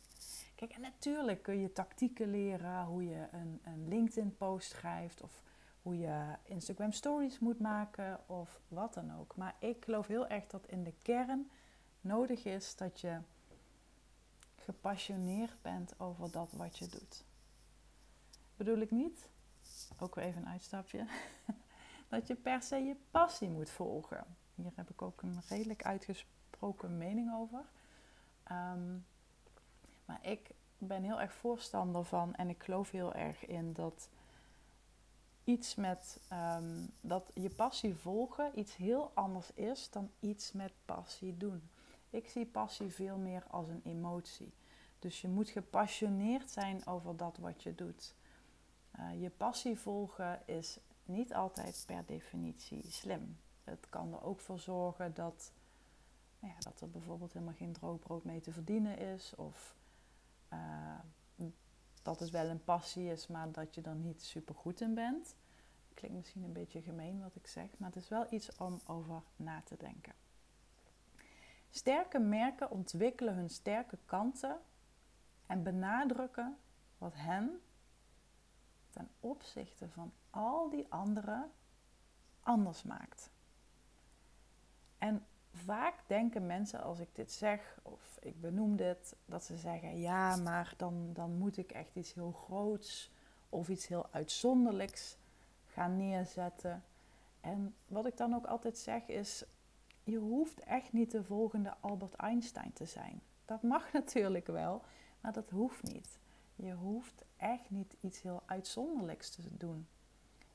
Kijk, 0.55 0.71
en 0.71 0.81
natuurlijk 0.81 1.43
kun 1.43 1.59
je 1.59 1.73
tactieken 1.73 2.29
leren, 2.29 2.85
hoe 2.85 3.03
je 3.03 3.27
een, 3.31 3.61
een 3.63 3.87
LinkedIn-post 3.87 4.69
schrijft 4.69 5.21
of 5.21 5.41
hoe 5.89 5.97
je 5.97 6.35
Instagram 6.43 6.91
stories 6.91 7.39
moet 7.39 7.59
maken 7.59 8.19
of 8.25 8.61
wat 8.67 8.93
dan 8.93 9.19
ook. 9.19 9.35
Maar 9.35 9.55
ik 9.59 9.83
geloof 9.83 10.07
heel 10.07 10.27
erg 10.27 10.47
dat 10.47 10.67
in 10.67 10.83
de 10.83 10.93
kern 11.01 11.49
nodig 12.01 12.45
is 12.45 12.75
dat 12.75 13.01
je 13.01 13.19
gepassioneerd 14.55 15.61
bent 15.61 15.99
over 15.99 16.31
dat 16.31 16.51
wat 16.51 16.77
je 16.77 16.87
doet. 16.87 17.25
Bedoel 18.57 18.77
ik 18.77 18.91
niet, 18.91 19.29
ook 19.99 20.15
weer 20.15 20.25
even 20.25 20.41
een 20.41 20.47
uitstapje, 20.47 21.05
dat 22.09 22.27
je 22.27 22.35
per 22.35 22.61
se 22.61 22.75
je 22.75 22.95
passie 23.11 23.49
moet 23.49 23.69
volgen. 23.69 24.25
Hier 24.55 24.71
heb 24.75 24.89
ik 24.89 25.01
ook 25.01 25.21
een 25.21 25.41
redelijk 25.47 25.83
uitgesproken 25.83 26.97
mening 26.97 27.33
over. 27.33 27.65
Ehm, 28.43 28.97
maar 30.05 30.19
ik 30.21 30.49
ben 30.77 31.03
heel 31.03 31.21
erg 31.21 31.33
voorstander 31.33 32.03
van 32.03 32.35
en 32.35 32.49
ik 32.49 32.63
geloof 32.63 32.91
heel 32.91 33.13
erg 33.13 33.45
in 33.45 33.73
dat 33.73 34.09
iets 35.49 35.75
met 35.75 36.19
ehm, 36.27 36.85
dat 37.01 37.31
je 37.33 37.49
passie 37.49 37.95
volgen 37.95 38.59
iets 38.59 38.75
heel 38.75 39.11
anders 39.13 39.53
is 39.53 39.89
dan 39.89 40.11
iets 40.19 40.51
met 40.51 40.73
passie 40.85 41.37
doen. 41.37 41.69
Ik 42.09 42.29
zie 42.29 42.45
passie 42.45 42.89
veel 42.93 43.17
meer 43.17 43.43
als 43.47 43.67
een 43.67 43.81
emotie. 43.83 44.53
Dus 44.99 45.21
je 45.21 45.27
moet 45.27 45.49
gepassioneerd 45.49 46.51
zijn 46.51 46.85
over 46.85 47.17
dat 47.17 47.37
wat 47.37 47.63
je 47.63 47.75
doet. 47.75 48.15
Uh, 48.99 49.21
je 49.21 49.29
passie 49.29 49.79
volgen 49.79 50.41
is 50.45 50.79
niet 51.03 51.33
altijd 51.33 51.83
per 51.85 52.05
definitie 52.05 52.91
slim. 52.91 53.37
Het 53.63 53.87
kan 53.89 54.13
er 54.13 54.23
ook 54.23 54.39
voor 54.39 54.59
zorgen 54.59 55.13
dat, 55.13 55.51
nou 56.39 56.53
ja, 56.53 56.59
dat 56.59 56.81
er 56.81 56.89
bijvoorbeeld 56.89 57.33
helemaal 57.33 57.53
geen 57.53 57.73
droogbrood 57.73 58.23
mee 58.23 58.41
te 58.41 58.51
verdienen 58.51 58.97
is. 58.97 59.35
Of 59.35 59.75
uh, 60.53 60.59
dat 62.01 62.19
het 62.19 62.29
wel 62.29 62.45
een 62.45 62.63
passie 62.63 63.11
is, 63.11 63.27
maar 63.27 63.51
dat 63.51 63.75
je 63.75 63.81
er 63.81 63.95
niet 63.95 64.23
super 64.23 64.55
goed 64.55 64.81
in 64.81 64.93
bent. 64.93 65.35
Klinkt 65.93 66.17
misschien 66.17 66.43
een 66.43 66.53
beetje 66.53 66.81
gemeen 66.81 67.21
wat 67.21 67.35
ik 67.35 67.47
zeg, 67.47 67.69
maar 67.77 67.89
het 67.89 68.01
is 68.01 68.09
wel 68.09 68.25
iets 68.29 68.55
om 68.55 68.81
over 68.85 69.21
na 69.35 69.61
te 69.61 69.77
denken. 69.77 70.13
Sterke 71.69 72.19
merken 72.19 72.71
ontwikkelen 72.71 73.35
hun 73.35 73.49
sterke 73.49 73.97
kanten 74.05 74.59
en 75.45 75.63
benadrukken 75.63 76.57
wat 76.97 77.13
hen 77.15 77.61
ten 78.89 79.09
opzichte 79.19 79.89
van 79.89 80.11
al 80.29 80.69
die 80.69 80.85
anderen 80.89 81.51
anders 82.39 82.83
maakt. 82.83 83.31
Vaak 85.69 85.95
denken 86.07 86.45
mensen 86.45 86.83
als 86.83 86.99
ik 86.99 87.07
dit 87.11 87.31
zeg 87.31 87.79
of 87.81 88.17
ik 88.21 88.41
benoem 88.41 88.75
dit, 88.75 89.15
dat 89.25 89.43
ze 89.43 89.57
zeggen: 89.57 89.99
ja, 89.99 90.35
maar 90.35 90.73
dan, 90.77 91.09
dan 91.13 91.37
moet 91.37 91.57
ik 91.57 91.71
echt 91.71 91.95
iets 91.95 92.13
heel 92.13 92.31
groots 92.31 93.11
of 93.49 93.69
iets 93.69 93.87
heel 93.87 94.07
uitzonderlijks 94.11 95.17
gaan 95.65 95.97
neerzetten. 95.97 96.83
En 97.41 97.75
wat 97.87 98.05
ik 98.05 98.17
dan 98.17 98.33
ook 98.33 98.45
altijd 98.45 98.77
zeg 98.77 99.07
is: 99.07 99.43
je 100.03 100.17
hoeft 100.17 100.59
echt 100.59 100.93
niet 100.93 101.11
de 101.11 101.23
volgende 101.23 101.73
Albert 101.79 102.13
Einstein 102.13 102.73
te 102.73 102.85
zijn. 102.85 103.21
Dat 103.45 103.61
mag 103.61 103.91
natuurlijk 104.01 104.47
wel, 104.47 104.81
maar 105.21 105.33
dat 105.33 105.49
hoeft 105.49 105.83
niet. 105.83 106.19
Je 106.55 106.73
hoeft 106.73 107.23
echt 107.37 107.69
niet 107.69 107.95
iets 107.99 108.21
heel 108.21 108.43
uitzonderlijks 108.45 109.29
te 109.29 109.41
doen. 109.57 109.87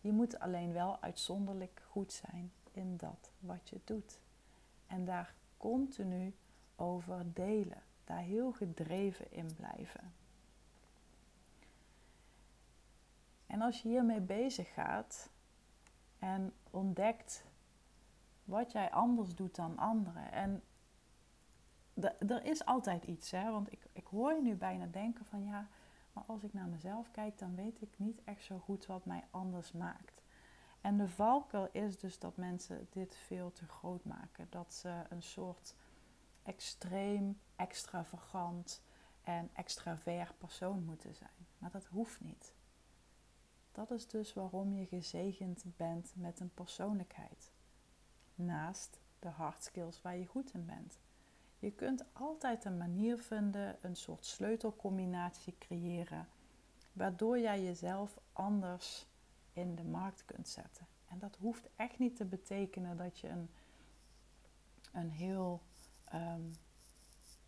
Je 0.00 0.12
moet 0.12 0.38
alleen 0.38 0.72
wel 0.72 1.00
uitzonderlijk 1.00 1.82
goed 1.88 2.12
zijn 2.12 2.52
in 2.72 2.96
dat 2.96 3.30
wat 3.40 3.68
je 3.68 3.80
doet. 3.84 4.22
En 4.94 5.04
daar 5.04 5.34
continu 5.56 6.34
over 6.76 7.32
delen. 7.32 7.82
daar 8.04 8.18
heel 8.18 8.52
gedreven 8.52 9.32
in 9.32 9.54
blijven. 9.54 10.14
En 13.46 13.60
als 13.60 13.82
je 13.82 13.88
hiermee 13.88 14.20
bezig 14.20 14.74
gaat 14.74 15.30
en 16.18 16.52
ontdekt 16.70 17.44
wat 18.44 18.72
jij 18.72 18.90
anders 18.90 19.34
doet 19.34 19.54
dan 19.54 19.78
anderen. 19.78 20.32
En 20.32 20.62
er 22.28 22.44
is 22.44 22.64
altijd 22.64 23.04
iets, 23.04 23.30
hè? 23.30 23.50
want 23.50 23.72
ik, 23.72 23.86
ik 23.92 24.06
hoor 24.06 24.34
je 24.34 24.42
nu 24.42 24.54
bijna 24.54 24.86
denken 24.86 25.24
van 25.24 25.44
ja, 25.44 25.68
maar 26.12 26.24
als 26.26 26.42
ik 26.42 26.52
naar 26.52 26.68
mezelf 26.68 27.10
kijk, 27.10 27.38
dan 27.38 27.54
weet 27.54 27.82
ik 27.82 27.98
niet 27.98 28.24
echt 28.24 28.44
zo 28.44 28.58
goed 28.58 28.86
wat 28.86 29.04
mij 29.04 29.24
anders 29.30 29.72
maakt. 29.72 30.23
En 30.84 30.96
de 30.96 31.08
valkuil 31.08 31.68
is 31.72 31.98
dus 31.98 32.18
dat 32.18 32.36
mensen 32.36 32.86
dit 32.90 33.16
veel 33.16 33.52
te 33.52 33.66
groot 33.66 34.04
maken. 34.04 34.46
Dat 34.50 34.74
ze 34.74 35.02
een 35.08 35.22
soort 35.22 35.74
extreem, 36.42 37.40
extravagant 37.56 38.82
en 39.22 39.50
extravert 39.52 40.38
persoon 40.38 40.84
moeten 40.84 41.14
zijn. 41.14 41.46
Maar 41.58 41.70
dat 41.70 41.86
hoeft 41.86 42.20
niet. 42.20 42.54
Dat 43.72 43.90
is 43.90 44.08
dus 44.08 44.32
waarom 44.32 44.74
je 44.74 44.86
gezegend 44.86 45.64
bent 45.76 46.12
met 46.16 46.40
een 46.40 46.54
persoonlijkheid. 46.54 47.52
Naast 48.34 49.00
de 49.18 49.28
hard 49.28 49.64
skills 49.64 50.02
waar 50.02 50.16
je 50.16 50.26
goed 50.26 50.54
in 50.54 50.66
bent. 50.66 50.98
Je 51.58 51.70
kunt 51.70 52.04
altijd 52.12 52.64
een 52.64 52.78
manier 52.78 53.18
vinden, 53.18 53.78
een 53.80 53.96
soort 53.96 54.24
sleutelcombinatie 54.24 55.54
creëren, 55.58 56.28
waardoor 56.92 57.38
jij 57.38 57.62
jezelf 57.62 58.18
anders 58.32 59.06
in 59.54 59.74
de 59.74 59.84
markt 59.84 60.24
kunt 60.24 60.48
zetten. 60.48 60.86
En 61.08 61.18
dat 61.18 61.36
hoeft 61.36 61.68
echt 61.76 61.98
niet 61.98 62.16
te 62.16 62.24
betekenen 62.24 62.96
dat 62.96 63.18
je 63.18 63.28
een, 63.28 63.50
een, 64.92 65.10
heel, 65.10 65.62
um, 66.14 66.52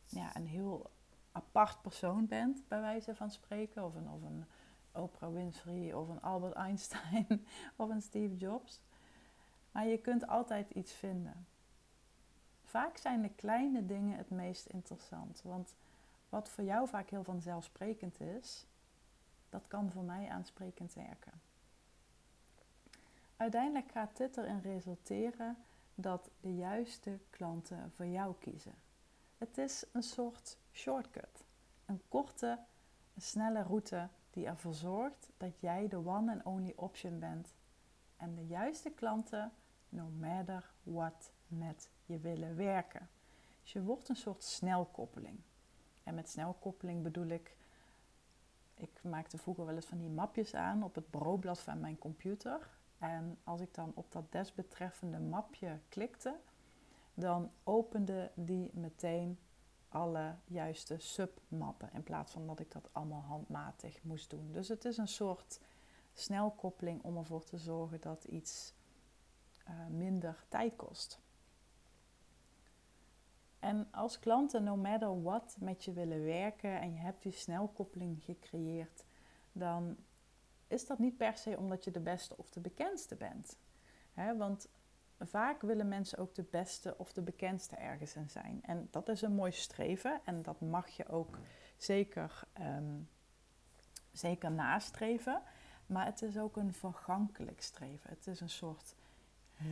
ja, 0.07 0.37
een 0.37 0.47
heel 0.47 0.90
apart 1.33 1.83
persoon 1.83 2.27
bent, 2.27 2.69
bij 2.69 2.81
wijze 2.81 3.14
van 3.14 3.31
spreken, 3.31 3.85
of 3.85 3.95
een, 3.95 4.11
of 4.11 4.23
een 4.23 4.45
Oprah 4.92 5.33
Winfrey, 5.33 5.92
of 5.92 6.09
een 6.09 6.23
Albert 6.23 6.55
Einstein, 6.66 7.47
of 7.77 7.88
een 7.88 8.03
Steve 8.03 8.37
Jobs. 8.37 8.81
Maar 9.71 9.87
je 9.87 9.99
kunt 9.99 10.27
altijd 10.27 10.71
iets 10.71 10.92
vinden. 10.92 11.47
Vaak 12.62 12.97
zijn 12.97 13.23
de 13.23 13.35
kleine 13.35 13.87
dingen 13.87 14.16
het 14.16 14.31
meest 14.31 14.66
interessant. 14.66 15.42
Want 15.42 15.75
wat 16.29 16.49
voor 16.49 16.64
jou 16.64 16.88
vaak 16.88 17.11
heel 17.11 17.25
vanzelfsprekend 17.25 18.21
is, 18.21 18.66
dat 19.49 19.66
kan 19.69 19.90
voor 19.90 20.03
mij 20.03 20.29
aansprekend 20.29 20.95
werken. 20.95 21.33
Uiteindelijk 23.37 23.90
gaat 23.90 24.16
dit 24.16 24.37
erin 24.37 24.61
resulteren 24.61 25.57
dat 25.94 26.31
de 26.40 26.55
juiste 26.55 27.18
klanten 27.31 27.92
voor 27.94 28.07
jou 28.07 28.35
kiezen. 28.38 28.75
Het 29.38 29.59
is 29.59 29.85
een 29.92 30.03
soort 30.03 30.59
shortcut. 30.72 31.44
Een 31.85 32.03
korte, 32.09 32.59
een 33.14 33.22
snelle 33.22 33.62
route 33.62 34.09
die 34.31 34.46
ervoor 34.46 34.75
zorgt 34.75 35.31
dat 35.37 35.61
jij 35.61 35.88
de 35.88 35.96
one 35.96 36.33
and 36.33 36.44
only 36.44 36.72
option 36.77 37.18
bent. 37.18 37.55
En 38.16 38.35
de 38.35 38.46
juiste 38.46 38.90
klanten, 38.90 39.53
no 39.88 40.09
matter 40.09 40.72
what, 40.83 41.31
met 41.46 41.90
je 42.05 42.18
willen 42.18 42.57
werken. 42.57 43.09
Dus 43.62 43.72
je 43.72 43.83
wordt 43.83 44.09
een 44.09 44.16
soort 44.16 44.42
snelkoppeling. 44.42 45.38
En 46.03 46.14
met 46.14 46.29
snelkoppeling 46.29 47.03
bedoel 47.03 47.27
ik, 47.27 47.57
ik 48.75 49.03
maakte 49.03 49.38
vroeger 49.38 49.66
wel 49.66 49.75
eens 49.75 49.87
van 49.87 49.99
die 49.99 50.11
mapjes 50.11 50.55
aan 50.55 50.83
op 50.83 50.94
het 50.94 51.11
bureaublad 51.11 51.61
van 51.61 51.81
mijn 51.81 51.99
computer. 51.99 52.76
En 52.99 53.39
als 53.45 53.61
ik 53.61 53.75
dan 53.75 53.93
op 53.95 54.13
dat 54.13 54.33
desbetreffende 54.33 55.19
mapje 55.19 55.81
klikte, 55.89 56.41
dan 57.15 57.51
opende 57.65 58.31
die 58.35 58.71
meteen 58.75 59.39
alle 59.89 60.35
juiste 60.45 60.99
submappen. 60.99 61.91
In 61.93 62.03
plaats 62.03 62.33
van 62.33 62.47
dat 62.47 62.61
ik 62.61 62.73
dat 62.73 62.89
allemaal 62.93 63.23
handmatig 63.23 64.03
moest 64.03 64.31
doen. 64.31 64.53
Dus 64.53 64.69
het 64.69 64.85
is 64.85 64.97
een 64.97 65.09
soort 65.09 65.61
snelkoppeling 66.13 67.03
om 67.03 67.17
ervoor 67.17 67.45
te 67.45 67.59
zorgen 67.59 68.01
dat 68.01 68.25
iets 68.25 68.75
uh, 69.69 69.87
minder 69.87 70.45
tijd 70.49 70.77
kost. 70.77 71.21
En 73.59 73.89
als 73.91 74.19
klanten, 74.19 74.65
no 74.65 74.77
matter 74.77 75.23
what, 75.23 75.57
met 75.61 75.85
je 75.85 75.93
willen 75.93 76.25
werken 76.25 76.81
en 76.81 76.93
je 76.93 76.99
hebt 76.99 77.23
die 77.23 77.33
snelkoppeling 77.33 78.25
gecreëerd, 78.25 79.05
dan 79.53 79.97
is 80.67 80.87
dat 80.87 80.99
niet 80.99 81.17
per 81.17 81.37
se 81.37 81.57
omdat 81.59 81.85
je 81.85 81.91
de 81.91 82.01
beste 82.01 82.37
of 82.37 82.51
de 82.51 82.61
bekendste 82.61 83.15
bent. 83.15 83.59
want 84.37 84.69
vaak 85.19 85.61
willen 85.61 85.89
mensen 85.89 86.19
ook 86.19 86.35
de 86.35 86.43
beste 86.43 86.95
of 86.99 87.13
de 87.13 87.23
bekendste 87.23 87.77
ergens 87.77 88.15
in 88.15 88.31
zijn. 88.31 88.61
En 88.63 88.89
dat 88.91 89.09
is 89.09 89.23
een 89.23 89.35
mooi 89.35 89.53
streven 89.53 90.21
en 90.25 90.43
dat 90.43 90.61
mag 90.61 90.89
je 90.89 91.09
ook 91.09 91.39
zeker, 91.77 92.43
um, 92.61 93.09
zeker 94.13 94.51
nastreven. 94.51 95.43
Maar 95.87 96.07
het 96.07 96.23
is 96.23 96.39
ook 96.39 96.57
een 96.57 96.73
vergankelijk 96.73 97.63
streven. 97.63 98.11
Het 98.11 98.27
is 98.27 98.41
een 98.41 98.51
soort 98.51 98.95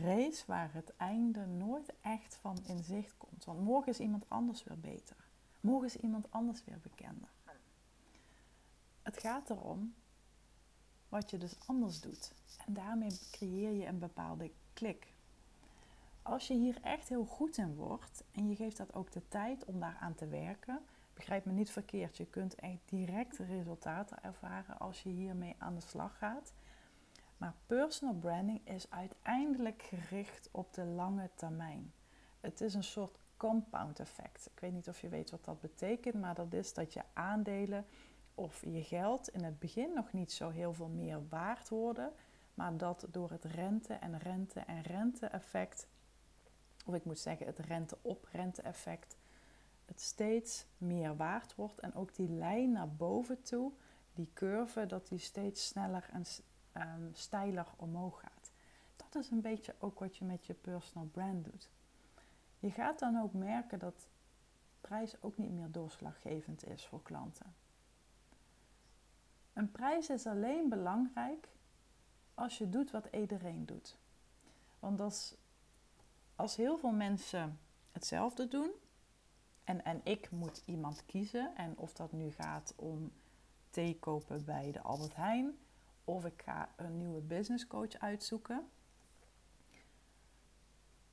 race 0.03 0.43
waar 0.47 0.73
het 0.73 0.95
einde 0.97 1.45
nooit 1.45 1.93
echt 2.01 2.35
van 2.35 2.57
in 2.65 2.83
zicht 2.83 3.17
komt. 3.17 3.45
Want 3.45 3.59
morgen 3.59 3.91
is 3.91 3.99
iemand 3.99 4.25
anders 4.27 4.63
weer 4.63 4.79
beter. 4.79 5.27
Morgen 5.59 5.87
is 5.87 5.97
iemand 5.97 6.31
anders 6.31 6.63
weer 6.63 6.79
bekender. 6.79 7.29
Het 9.01 9.19
gaat 9.19 9.49
erom 9.49 9.95
wat 11.15 11.29
je 11.29 11.37
dus 11.37 11.55
anders 11.65 12.01
doet. 12.01 12.31
En 12.65 12.73
daarmee 12.73 13.19
creëer 13.31 13.71
je 13.71 13.85
een 13.85 13.99
bepaalde 13.99 14.51
klik. 14.73 15.13
Als 16.21 16.47
je 16.47 16.53
hier 16.53 16.77
echt 16.81 17.09
heel 17.09 17.25
goed 17.25 17.57
in 17.57 17.75
wordt 17.75 18.23
en 18.31 18.49
je 18.49 18.55
geeft 18.55 18.77
dat 18.77 18.93
ook 18.93 19.11
de 19.11 19.27
tijd 19.27 19.65
om 19.65 19.79
daaraan 19.79 20.15
te 20.15 20.27
werken, 20.27 20.79
begrijp 21.13 21.45
me 21.45 21.51
niet 21.51 21.71
verkeerd, 21.71 22.17
je 22.17 22.25
kunt 22.25 22.55
echt 22.55 22.79
direct 22.85 23.37
resultaten 23.37 24.23
ervaren 24.23 24.79
als 24.79 25.03
je 25.03 25.09
hiermee 25.09 25.55
aan 25.57 25.75
de 25.75 25.81
slag 25.81 26.17
gaat. 26.17 26.53
Maar 27.37 27.53
personal 27.65 28.15
branding 28.15 28.61
is 28.63 28.89
uiteindelijk 28.89 29.81
gericht 29.81 30.49
op 30.51 30.73
de 30.73 30.85
lange 30.85 31.29
termijn. 31.35 31.93
Het 32.39 32.61
is 32.61 32.73
een 32.73 32.83
soort 32.83 33.17
compound 33.37 33.99
effect. 33.99 34.49
Ik 34.53 34.59
weet 34.59 34.73
niet 34.73 34.87
of 34.89 35.01
je 35.01 35.09
weet 35.09 35.31
wat 35.31 35.45
dat 35.45 35.61
betekent, 35.61 36.15
maar 36.15 36.35
dat 36.35 36.53
is 36.53 36.73
dat 36.73 36.93
je 36.93 37.01
aandelen 37.13 37.85
of 38.35 38.63
je 38.65 38.83
geld 38.83 39.29
in 39.29 39.43
het 39.43 39.59
begin 39.59 39.93
nog 39.93 40.13
niet 40.13 40.31
zo 40.31 40.49
heel 40.49 40.73
veel 40.73 40.87
meer 40.87 41.27
waard 41.27 41.69
worden, 41.69 42.11
maar 42.53 42.77
dat 42.77 43.07
door 43.11 43.31
het 43.31 43.43
rente 43.43 43.93
en 43.93 44.17
rente 44.17 44.59
en 44.59 44.81
rente 44.81 45.25
effect, 45.25 45.87
of 46.85 46.95
ik 46.95 47.05
moet 47.05 47.19
zeggen 47.19 47.45
het 47.45 47.59
rente 47.59 47.97
op 48.01 48.27
rente 48.31 48.61
effect, 48.61 49.17
het 49.85 50.01
steeds 50.01 50.65
meer 50.77 51.15
waard 51.15 51.55
wordt 51.55 51.79
en 51.79 51.95
ook 51.95 52.15
die 52.15 52.29
lijn 52.29 52.71
naar 52.71 52.89
boven 52.89 53.41
toe, 53.41 53.71
die 54.13 54.29
curve, 54.33 54.85
dat 54.85 55.07
die 55.07 55.19
steeds 55.19 55.67
sneller 55.67 56.09
en 56.11 56.23
um, 56.73 57.09
steiler 57.13 57.67
omhoog 57.75 58.19
gaat. 58.19 58.51
Dat 58.95 59.15
is 59.23 59.29
een 59.29 59.41
beetje 59.41 59.75
ook 59.79 59.99
wat 59.99 60.17
je 60.17 60.25
met 60.25 60.45
je 60.45 60.53
personal 60.53 61.07
brand 61.07 61.45
doet. 61.45 61.69
Je 62.59 62.71
gaat 62.71 62.99
dan 62.99 63.21
ook 63.21 63.33
merken 63.33 63.79
dat 63.79 64.07
prijs 64.81 65.21
ook 65.21 65.37
niet 65.37 65.51
meer 65.51 65.71
doorslaggevend 65.71 66.67
is 66.67 66.85
voor 66.85 67.01
klanten. 67.01 67.55
Een 69.55 69.71
prijs 69.71 70.09
is 70.09 70.25
alleen 70.25 70.69
belangrijk 70.69 71.47
als 72.33 72.57
je 72.57 72.69
doet 72.69 72.91
wat 72.91 73.07
iedereen 73.11 73.65
doet. 73.65 73.97
Want 74.79 74.99
als, 74.99 75.35
als 76.35 76.55
heel 76.55 76.77
veel 76.77 76.91
mensen 76.91 77.59
hetzelfde 77.91 78.47
doen 78.47 78.71
en, 79.63 79.85
en 79.85 80.01
ik 80.03 80.31
moet 80.31 80.61
iemand 80.65 81.05
kiezen, 81.05 81.55
en 81.55 81.77
of 81.77 81.93
dat 81.93 82.11
nu 82.11 82.31
gaat 82.31 82.73
om 82.75 83.11
thee 83.69 83.99
kopen 83.99 84.45
bij 84.45 84.71
de 84.71 84.81
Albert 84.81 85.15
Heijn 85.15 85.57
of 86.03 86.25
ik 86.25 86.41
ga 86.41 86.69
een 86.75 86.97
nieuwe 86.97 87.21
business 87.21 87.67
coach 87.67 87.99
uitzoeken. 87.99 88.69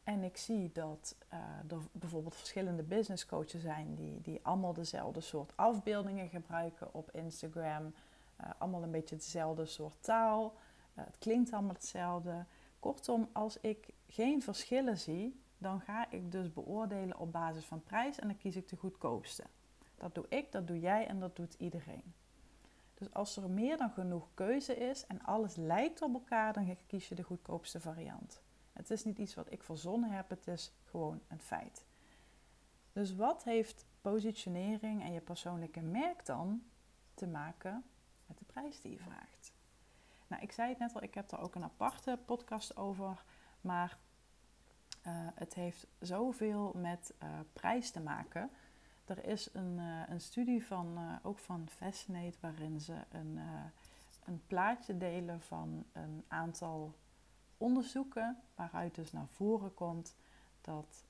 En 0.04 0.22
ik 0.22 0.36
zie 0.36 0.72
dat 0.72 1.16
uh, 1.32 1.38
er 1.68 1.82
bijvoorbeeld 1.92 2.36
verschillende 2.36 2.82
business 2.82 3.26
coaches 3.26 3.62
zijn 3.62 3.94
die, 3.94 4.20
die 4.20 4.40
allemaal 4.42 4.72
dezelfde 4.72 5.20
soort 5.20 5.56
afbeeldingen 5.56 6.28
gebruiken 6.28 6.94
op 6.94 7.10
Instagram. 7.10 7.94
Uh, 8.42 8.50
allemaal 8.58 8.82
een 8.82 8.90
beetje 8.90 9.16
dezelfde 9.16 9.66
soort 9.66 10.02
taal. 10.02 10.54
Uh, 10.98 11.04
het 11.04 11.18
klinkt 11.18 11.52
allemaal 11.52 11.74
hetzelfde. 11.74 12.44
Kortom, 12.78 13.28
als 13.32 13.60
ik 13.60 13.88
geen 14.06 14.42
verschillen 14.42 14.98
zie, 14.98 15.40
dan 15.58 15.80
ga 15.80 16.10
ik 16.10 16.32
dus 16.32 16.52
beoordelen 16.52 17.18
op 17.18 17.32
basis 17.32 17.64
van 17.64 17.82
prijs 17.82 18.18
en 18.18 18.26
dan 18.26 18.36
kies 18.36 18.56
ik 18.56 18.68
de 18.68 18.76
goedkoopste. 18.76 19.44
Dat 19.96 20.14
doe 20.14 20.26
ik, 20.28 20.52
dat 20.52 20.66
doe 20.66 20.80
jij 20.80 21.06
en 21.06 21.20
dat 21.20 21.36
doet 21.36 21.54
iedereen. 21.54 22.14
Dus 22.94 23.14
als 23.14 23.36
er 23.36 23.50
meer 23.50 23.76
dan 23.76 23.90
genoeg 23.90 24.28
keuze 24.34 24.76
is 24.76 25.06
en 25.06 25.22
alles 25.22 25.56
lijkt 25.56 26.02
op 26.02 26.14
elkaar, 26.14 26.52
dan 26.52 26.76
kies 26.86 27.08
je 27.08 27.14
de 27.14 27.22
goedkoopste 27.22 27.80
variant. 27.80 28.42
Het 28.72 28.90
is 28.90 29.04
niet 29.04 29.18
iets 29.18 29.34
wat 29.34 29.52
ik 29.52 29.62
verzonnen 29.62 30.10
heb, 30.10 30.30
het 30.30 30.46
is 30.46 30.72
gewoon 30.84 31.20
een 31.28 31.40
feit. 31.40 31.84
Dus 32.92 33.14
wat 33.14 33.44
heeft 33.44 33.86
positionering 34.00 35.02
en 35.02 35.12
je 35.12 35.20
persoonlijke 35.20 35.80
merk 35.80 36.26
dan 36.26 36.62
te 37.14 37.26
maken 37.26 37.84
de 38.38 38.44
prijs 38.44 38.80
die 38.80 38.92
je 38.92 38.98
vraagt? 38.98 39.52
Nou, 40.26 40.42
ik 40.42 40.52
zei 40.52 40.68
het 40.68 40.78
net 40.78 40.94
al, 40.94 41.02
ik 41.02 41.14
heb 41.14 41.30
er 41.30 41.40
ook 41.40 41.54
een 41.54 41.64
aparte 41.64 42.18
podcast 42.24 42.76
over, 42.76 43.24
maar 43.60 43.98
uh, 45.06 45.12
het 45.34 45.54
heeft 45.54 45.86
zoveel 45.98 46.72
met 46.76 47.14
uh, 47.22 47.28
prijs 47.52 47.90
te 47.90 48.00
maken 48.00 48.50
Er 49.04 49.24
is 49.24 49.48
een, 49.52 49.78
uh, 49.78 50.02
een 50.08 50.20
studie 50.20 50.66
van, 50.66 51.18
ook 51.22 51.38
van 51.38 51.68
Fascinate 51.68 52.38
waarin 52.40 52.80
ze 52.80 52.94
een, 53.10 53.38
een 54.24 54.42
plaatje 54.46 54.96
delen 54.96 55.40
van 55.40 55.84
een 55.92 56.24
aantal 56.28 56.94
onderzoeken 57.56 58.42
waaruit 58.54 58.94
dus 58.94 59.12
naar 59.12 59.28
voren 59.28 59.74
komt 59.74 60.14
dat 60.60 61.04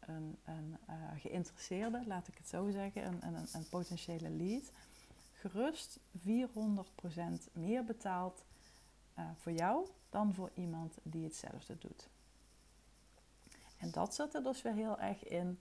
een, 0.00 0.38
een 0.44 0.78
geïnteresseerde, 1.16 2.06
laat 2.06 2.28
ik 2.28 2.38
het 2.38 2.48
zo 2.48 2.70
zeggen, 2.70 3.06
een, 3.06 3.26
een, 3.26 3.46
een 3.52 3.68
potentiële 3.68 4.30
lead, 4.30 4.72
gerust 5.40 5.98
400% 6.18 7.52
meer 7.52 7.84
betaalt 7.84 8.44
voor 9.34 9.52
jou 9.52 9.88
dan 10.10 10.34
voor 10.34 10.50
iemand 10.54 10.98
die 11.02 11.24
hetzelfde 11.24 11.78
doet. 11.78 12.08
En 13.76 13.90
dat 13.90 14.14
zit 14.14 14.34
er 14.34 14.42
dus 14.42 14.62
weer 14.62 14.72
heel 14.72 14.98
erg 14.98 15.24
in 15.24 15.58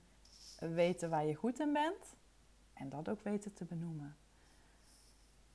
weten 0.60 1.10
waar 1.10 1.26
je 1.26 1.36
goed 1.36 1.60
in 1.60 1.74
bent 1.74 2.16
en 2.74 2.90
dat 2.90 3.10
ook 3.10 3.22
weten 3.22 3.54
te 3.54 3.66
benoemen. 3.66 4.18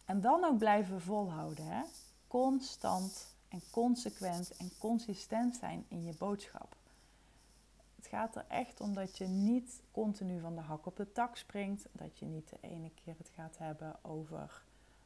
En 0.05 0.21
dan 0.21 0.45
ook 0.45 0.59
blijven 0.59 1.01
volhouden. 1.01 1.67
Hè? 1.67 1.83
Constant 2.27 3.35
en 3.49 3.63
consequent 3.71 4.57
en 4.57 4.71
consistent 4.79 5.57
zijn 5.57 5.85
in 5.89 6.05
je 6.05 6.15
boodschap. 6.19 6.77
Het 8.05 8.13
gaat 8.13 8.37
er 8.37 8.45
echt 8.49 8.81
om 8.81 8.95
dat 8.95 9.19
je 9.19 9.27
niet 9.27 9.83
continu 9.91 10.41
van 10.41 10.55
de 10.55 10.61
hak 10.61 10.87
op 10.87 10.97
de 10.97 11.13
tak 11.13 11.37
springt. 11.37 11.87
Dat 11.93 12.19
je 12.19 12.27
niet 12.27 12.49
de 12.49 12.59
ene 12.61 12.91
keer 12.91 13.15
het 13.19 13.29
gaat 13.29 13.59
hebben 13.59 14.05
over 14.05 14.63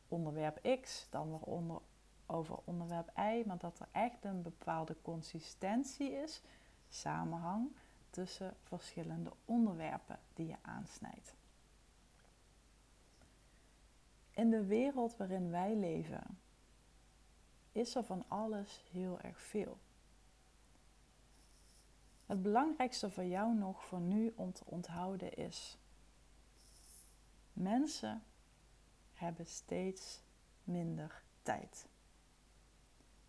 onderwerp 0.08 0.78
X, 0.80 1.06
dan 1.10 1.30
weer 1.30 1.40
onder, 1.40 1.80
over 2.26 2.58
onderwerp 2.64 3.10
Y. 3.18 3.42
Maar 3.46 3.58
dat 3.58 3.80
er 3.80 3.88
echt 3.92 4.24
een 4.24 4.42
bepaalde 4.42 4.96
consistentie 5.02 6.12
is, 6.12 6.42
samenhang 6.88 7.70
tussen 8.10 8.56
verschillende 8.62 9.32
onderwerpen 9.44 10.18
die 10.34 10.46
je 10.46 10.56
aansnijdt. 10.62 11.34
In 14.30 14.50
de 14.50 14.64
wereld 14.64 15.16
waarin 15.16 15.50
wij 15.50 15.76
leven 15.76 16.38
is 17.72 17.94
er 17.94 18.04
van 18.04 18.24
alles 18.28 18.84
heel 18.90 19.20
erg 19.20 19.40
veel. 19.40 19.78
Het 22.28 22.42
belangrijkste 22.42 23.10
voor 23.10 23.24
jou 23.24 23.54
nog 23.54 23.84
voor 23.84 24.00
nu 24.00 24.32
om 24.36 24.52
te 24.52 24.64
onthouden 24.64 25.34
is: 25.34 25.78
mensen 27.52 28.22
hebben 29.12 29.46
steeds 29.46 30.22
minder 30.64 31.22
tijd. 31.42 31.88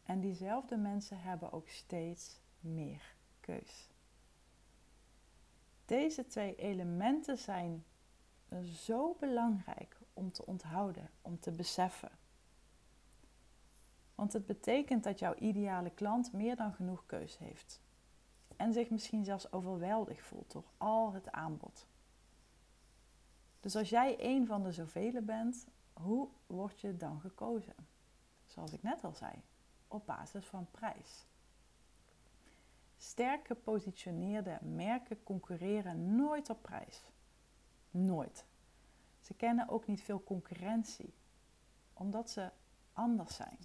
En 0.04 0.20
diezelfde 0.20 0.78
mensen 0.78 1.22
hebben 1.22 1.52
ook 1.52 1.70
steeds 1.70 2.42
meer 2.60 3.16
keus. 3.40 3.90
Deze 5.86 6.28
twee 6.28 6.56
elementen 6.56 7.38
zijn 7.38 7.86
zo 8.64 9.16
belangrijk 9.20 9.98
om 10.14 10.32
te 10.32 10.46
onthouden, 10.46 11.10
om 11.22 11.40
te 11.40 11.52
beseffen. 11.52 12.12
Want 14.16 14.34
het 14.34 14.46
betekent 14.46 15.04
dat 15.04 15.20
jouw 15.20 15.36
ideale 15.36 15.90
klant 15.90 16.34
meer 16.34 16.56
dan 16.56 16.74
genoeg 16.74 17.06
keus 17.06 17.38
heeft. 17.38 17.82
En 18.60 18.74
zich 18.74 18.89
misschien 18.89 19.24
zelfs 19.24 19.52
overweldigd 19.52 20.26
voelt 20.26 20.52
door 20.52 20.65
al 20.78 21.13
het 21.13 21.32
aanbod. 21.32 21.88
Dus 23.60 23.76
als 23.76 23.89
jij 23.89 24.15
een 24.19 24.45
van 24.45 24.63
de 24.63 24.72
zoveel 24.72 25.22
bent, 25.22 25.67
hoe 25.93 26.28
word 26.48 26.82
je 26.82 26.98
dan 26.98 27.19
gekozen? 27.19 27.76
Zoals 28.45 28.74
ik 28.74 28.84
net 28.84 29.04
al 29.04 29.13
zei, 29.13 29.34
op 29.88 30.06
basis 30.06 30.45
van 30.45 30.67
prijs. 30.72 31.26
Sterk 32.98 33.48
gepositioneerde 33.48 34.58
merken 34.62 35.24
concurreren 35.24 36.15
nooit 36.15 36.50
op 36.50 36.62
prijs. 36.62 37.04
Nooit. 37.91 38.45
Ze 39.19 39.34
kennen 39.34 39.69
ook 39.69 39.88
niet 39.88 40.02
veel 40.02 40.24
concurrentie, 40.24 41.13
omdat 41.93 42.30
ze 42.30 42.52
anders 42.93 43.36
zijn. 43.36 43.58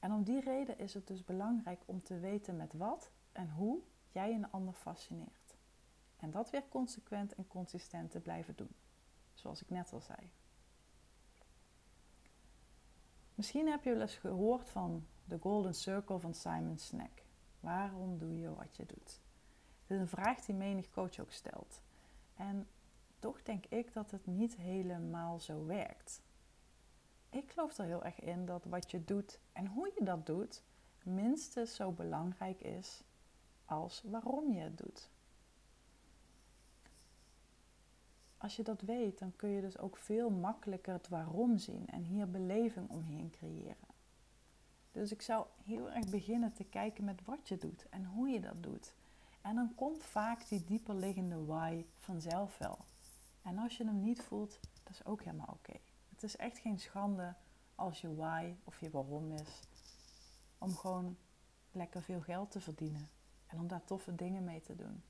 En 0.00 0.12
om 0.12 0.22
die 0.22 0.40
reden 0.40 0.78
is 0.78 0.94
het 0.94 1.06
dus 1.06 1.24
belangrijk 1.24 1.82
om 1.84 2.02
te 2.02 2.18
weten 2.18 2.56
met 2.56 2.72
wat 2.72 3.10
en 3.38 3.50
hoe 3.50 3.80
jij 4.12 4.34
een 4.34 4.50
ander 4.50 4.74
fascineert. 4.74 5.56
En 6.16 6.30
dat 6.30 6.50
weer 6.50 6.68
consequent 6.68 7.34
en 7.34 7.46
consistent 7.46 8.10
te 8.10 8.20
blijven 8.20 8.56
doen, 8.56 8.74
zoals 9.34 9.62
ik 9.62 9.70
net 9.70 9.92
al 9.92 10.00
zei. 10.00 10.30
Misschien 13.34 13.68
heb 13.68 13.84
je 13.84 13.90
wel 13.92 14.00
eens 14.00 14.16
gehoord 14.16 14.68
van 14.68 15.06
de 15.24 15.38
Golden 15.38 15.74
Circle 15.74 16.18
van 16.18 16.34
Simon 16.34 16.78
Sinek. 16.78 17.24
Waarom 17.60 18.18
doe 18.18 18.38
je 18.38 18.54
wat 18.54 18.76
je 18.76 18.86
doet? 18.86 19.20
Dit 19.86 19.96
is 19.96 19.98
een 19.98 20.08
vraag 20.08 20.40
die 20.40 20.54
menig 20.54 20.90
coach 20.90 21.18
ook 21.18 21.32
stelt. 21.32 21.82
En 22.34 22.68
toch 23.18 23.42
denk 23.42 23.66
ik 23.66 23.92
dat 23.92 24.10
het 24.10 24.26
niet 24.26 24.56
helemaal 24.56 25.40
zo 25.40 25.66
werkt. 25.66 26.22
Ik 27.30 27.50
geloof 27.50 27.78
er 27.78 27.84
heel 27.84 28.04
erg 28.04 28.20
in 28.20 28.46
dat 28.46 28.64
wat 28.64 28.90
je 28.90 29.04
doet 29.04 29.40
en 29.52 29.66
hoe 29.66 29.92
je 29.94 30.04
dat 30.04 30.26
doet 30.26 30.62
minstens 31.02 31.74
zo 31.74 31.92
belangrijk 31.92 32.60
is 32.60 33.02
als 33.68 34.02
waarom 34.04 34.52
je 34.52 34.60
het 34.60 34.78
doet. 34.78 35.10
Als 38.36 38.56
je 38.56 38.62
dat 38.62 38.80
weet, 38.80 39.18
dan 39.18 39.36
kun 39.36 39.48
je 39.48 39.60
dus 39.60 39.78
ook 39.78 39.96
veel 39.96 40.30
makkelijker 40.30 40.92
het 40.92 41.08
waarom 41.08 41.58
zien 41.58 41.86
en 41.86 42.02
hier 42.02 42.30
beleving 42.30 42.90
omheen 42.90 43.30
creëren. 43.30 43.88
Dus 44.90 45.12
ik 45.12 45.22
zou 45.22 45.46
heel 45.64 45.90
erg 45.90 46.10
beginnen 46.10 46.52
te 46.52 46.64
kijken 46.64 47.04
met 47.04 47.24
wat 47.24 47.48
je 47.48 47.56
doet 47.56 47.88
en 47.88 48.04
hoe 48.04 48.28
je 48.28 48.40
dat 48.40 48.62
doet. 48.62 48.94
En 49.42 49.54
dan 49.54 49.74
komt 49.74 50.04
vaak 50.04 50.48
die 50.48 50.64
dieper 50.64 50.94
liggende 50.94 51.44
why 51.44 51.84
vanzelf 51.96 52.58
wel. 52.58 52.78
En 53.42 53.58
als 53.58 53.76
je 53.76 53.84
hem 53.84 54.02
niet 54.02 54.22
voelt, 54.22 54.60
dat 54.82 54.92
is 54.92 55.04
ook 55.04 55.22
helemaal 55.22 55.54
oké. 55.58 55.78
Het 56.08 56.22
is 56.22 56.36
echt 56.36 56.58
geen 56.58 56.78
schande 56.78 57.34
als 57.74 58.00
je 58.00 58.14
why 58.14 58.54
of 58.64 58.80
je 58.80 58.90
waarom 58.90 59.32
is. 59.32 59.60
Om 60.58 60.76
gewoon 60.76 61.16
lekker 61.72 62.02
veel 62.02 62.20
geld 62.20 62.50
te 62.50 62.60
verdienen. 62.60 63.08
En 63.48 63.58
om 63.58 63.68
daar 63.68 63.84
toffe 63.84 64.14
dingen 64.14 64.44
mee 64.44 64.60
te 64.60 64.76
doen. 64.76 65.02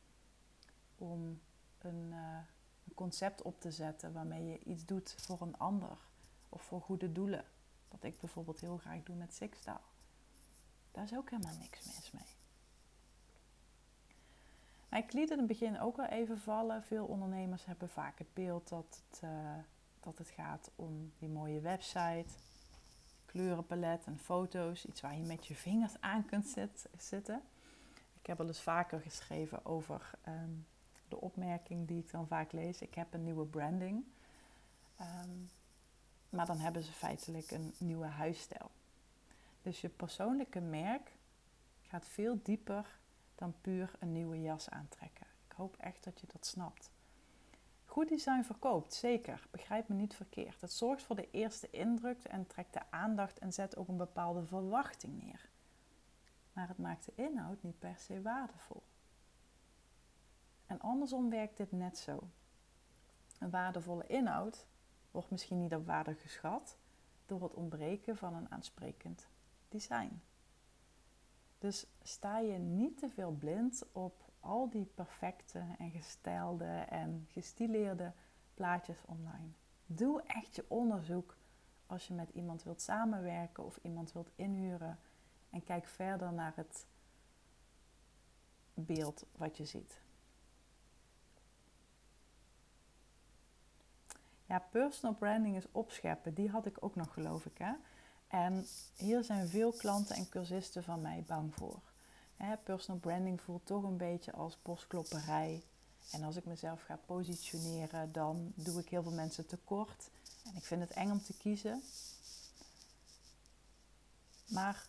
Om 0.99 1.41
een, 1.79 2.09
uh, 2.11 2.39
een 2.85 2.95
concept 2.95 3.43
op 3.43 3.61
te 3.61 3.71
zetten 3.71 4.13
waarmee 4.13 4.47
je 4.47 4.59
iets 4.65 4.85
doet 4.85 5.15
voor 5.19 5.41
een 5.41 5.59
ander. 5.59 5.99
Of 6.49 6.63
voor 6.63 6.81
goede 6.81 7.13
doelen. 7.13 7.45
Wat 7.89 8.05
ik 8.05 8.21
bijvoorbeeld 8.21 8.61
heel 8.61 8.77
graag 8.77 9.03
doe 9.03 9.17
met 9.17 9.35
Sixtaal. 9.35 9.81
Daar 10.91 11.05
is 11.05 11.17
ook 11.17 11.31
helemaal 11.31 11.57
niks 11.59 11.87
mis 11.87 12.11
mee. 12.11 12.37
Ik 15.01 15.13
liet 15.13 15.29
het 15.29 15.39
in 15.39 15.39
het 15.39 15.47
begin 15.47 15.81
ook 15.81 15.97
wel 15.97 16.07
even 16.07 16.39
vallen. 16.39 16.83
Veel 16.83 17.07
ondernemers 17.07 17.65
hebben 17.65 17.89
vaak 17.89 18.19
het 18.19 18.35
beeld 18.35 18.69
dat 18.69 19.03
het, 19.09 19.21
uh, 19.25 19.31
dat 20.01 20.19
het 20.19 20.29
gaat 20.29 20.71
om 20.77 21.13
die 21.19 21.29
mooie 21.29 21.61
website, 21.61 22.27
kleurenpalet 23.27 24.05
en 24.05 24.19
foto's. 24.19 24.85
Iets 24.85 25.01
waar 25.01 25.17
je 25.17 25.23
met 25.23 25.47
je 25.47 25.55
vingers 25.55 26.01
aan 26.01 26.25
kunt 26.25 26.57
zitten. 26.97 27.43
Ik 28.29 28.37
heb 28.37 28.47
wel 28.47 28.55
eens 28.55 28.63
vaker 28.63 29.01
geschreven 29.01 29.65
over 29.65 30.11
um, 30.29 30.67
de 31.09 31.21
opmerking 31.21 31.87
die 31.87 31.99
ik 31.99 32.11
dan 32.11 32.27
vaak 32.27 32.53
lees. 32.53 32.81
Ik 32.81 32.95
heb 32.95 33.15
een 33.15 33.25
nieuwe 33.25 33.47
branding. 33.47 34.05
Um, 35.01 35.51
maar 36.29 36.47
dan 36.47 36.59
hebben 36.59 36.83
ze 36.83 36.93
feitelijk 36.93 37.51
een 37.51 37.75
nieuwe 37.79 38.07
huisstijl. 38.07 38.71
Dus 39.63 39.81
je 39.81 39.89
persoonlijke 39.89 40.61
merk 40.61 41.13
gaat 41.83 42.07
veel 42.07 42.41
dieper 42.43 42.99
dan 43.35 43.55
puur 43.61 43.93
een 43.99 44.13
nieuwe 44.13 44.41
jas 44.41 44.71
aantrekken. 44.71 45.27
Ik 45.49 45.53
hoop 45.53 45.77
echt 45.77 46.05
dat 46.05 46.21
je 46.21 46.27
dat 46.33 46.47
snapt. 46.47 46.91
Goed 47.85 48.09
design 48.09 48.43
verkoopt, 48.43 48.95
zeker. 48.95 49.47
Begrijp 49.51 49.89
me 49.89 49.95
niet 49.95 50.15
verkeerd. 50.15 50.61
Het 50.61 50.73
zorgt 50.73 51.03
voor 51.03 51.17
de 51.17 51.31
eerste 51.31 51.71
indruk 51.71 52.25
en 52.25 52.47
trekt 52.47 52.73
de 52.73 52.91
aandacht 52.91 53.39
en 53.39 53.53
zet 53.53 53.77
ook 53.77 53.89
een 53.89 53.97
bepaalde 53.97 54.45
verwachting 54.45 55.23
neer. 55.23 55.49
Maar 56.59 56.69
het 56.69 56.79
maakt 56.79 57.05
de 57.05 57.13
inhoud 57.15 57.63
niet 57.63 57.79
per 57.79 57.97
se 57.99 58.23
waardevol. 58.23 58.83
En 60.67 60.81
andersom 60.81 61.31
werkt 61.31 61.57
dit 61.57 61.73
net 61.73 61.99
zo. 61.99 62.29
Een 63.39 63.51
waardevolle 63.51 64.07
inhoud 64.07 64.67
wordt 65.11 65.31
misschien 65.31 65.61
niet 65.61 65.75
op 65.75 65.87
waarde 65.87 66.15
geschat 66.15 66.77
door 67.27 67.43
het 67.43 67.55
ontbreken 67.55 68.17
van 68.17 68.35
een 68.35 68.51
aansprekend 68.51 69.29
design. 69.69 70.23
Dus 71.59 71.87
sta 72.03 72.39
je 72.39 72.59
niet 72.59 72.99
te 72.99 73.09
veel 73.09 73.33
blind 73.33 73.85
op 73.93 74.31
al 74.41 74.71
die 74.71 74.87
perfecte 74.95 75.67
en 75.79 75.91
gestylede 75.91 76.85
en 76.89 77.27
gestileerde 77.31 78.13
plaatjes 78.55 79.05
online. 79.05 79.51
Doe 79.87 80.23
echt 80.23 80.55
je 80.55 80.65
onderzoek 80.69 81.37
als 81.87 82.09
je 82.09 82.15
met 82.15 82.31
iemand 82.31 82.63
wilt 82.63 82.81
samenwerken 82.81 83.65
of 83.65 83.79
iemand 83.83 84.13
wilt 84.13 84.31
inhuren. 84.35 84.99
En 85.51 85.65
kijk 85.65 85.87
verder 85.87 86.33
naar 86.33 86.53
het 86.57 86.87
beeld 88.75 89.25
wat 89.37 89.57
je 89.57 89.65
ziet. 89.65 90.01
Ja, 94.47 94.59
personal 94.71 95.15
branding 95.15 95.57
is 95.57 95.67
opscheppen. 95.73 96.35
Die 96.35 96.51
had 96.51 96.67
ik 96.67 96.77
ook 96.81 96.95
nog, 96.95 97.13
geloof 97.13 97.47
ik. 97.47 97.59
Hè? 97.59 97.73
En 98.29 98.67
hier 98.97 99.25
zijn 99.25 99.49
veel 99.49 99.73
klanten 99.73 100.17
en 100.17 100.29
cursisten 100.29 100.85
van 100.85 101.01
mij 101.01 101.25
bang 101.27 101.55
voor. 101.55 101.81
Personal 102.63 103.01
branding 103.01 103.41
voelt 103.41 103.67
toch 103.67 103.83
een 103.83 103.97
beetje 103.97 104.33
als 104.33 104.57
postklopperij. 104.57 105.63
En 106.13 106.23
als 106.23 106.37
ik 106.37 106.45
mezelf 106.45 106.83
ga 106.83 106.99
positioneren, 107.07 108.13
dan 108.13 108.53
doe 108.55 108.81
ik 108.81 108.89
heel 108.89 109.03
veel 109.03 109.13
mensen 109.13 109.47
tekort. 109.47 110.11
En 110.45 110.57
ik 110.57 110.65
vind 110.65 110.81
het 110.81 110.91
eng 110.91 111.11
om 111.11 111.23
te 111.23 111.37
kiezen. 111.37 111.83
Maar 114.47 114.87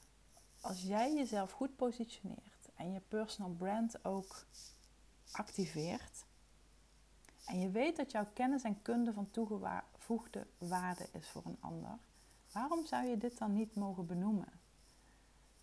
als 0.62 0.82
jij 0.82 1.14
jezelf 1.14 1.52
goed 1.52 1.76
positioneert 1.76 2.70
en 2.76 2.92
je 2.92 3.00
personal 3.00 3.52
brand 3.52 4.06
ook 4.06 4.46
activeert. 5.32 6.26
En 7.46 7.60
je 7.60 7.70
weet 7.70 7.96
dat 7.96 8.12
jouw 8.12 8.28
kennis 8.34 8.64
en 8.64 8.82
kunde 8.82 9.14
van 9.14 9.32
toegevoegde 9.32 10.48
waarde 10.58 11.08
is 11.12 11.30
voor 11.30 11.46
een 11.46 11.58
ander. 11.60 11.98
Waarom 12.52 12.86
zou 12.86 13.06
je 13.06 13.18
dit 13.18 13.38
dan 13.38 13.54
niet 13.54 13.76
mogen 13.76 14.06
benoemen? 14.06 14.60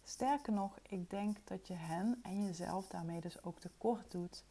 Sterker 0.05 0.53
nog, 0.53 0.78
ik 0.82 1.11
denk 1.11 1.36
dat 1.44 1.66
je 1.66 1.74
hen 1.74 2.20
en 2.22 2.44
jezelf 2.44 2.86
daarmee 2.86 3.20
dus 3.20 3.42
ook 3.42 3.61
tekort 3.61 4.11
doet 4.11 4.44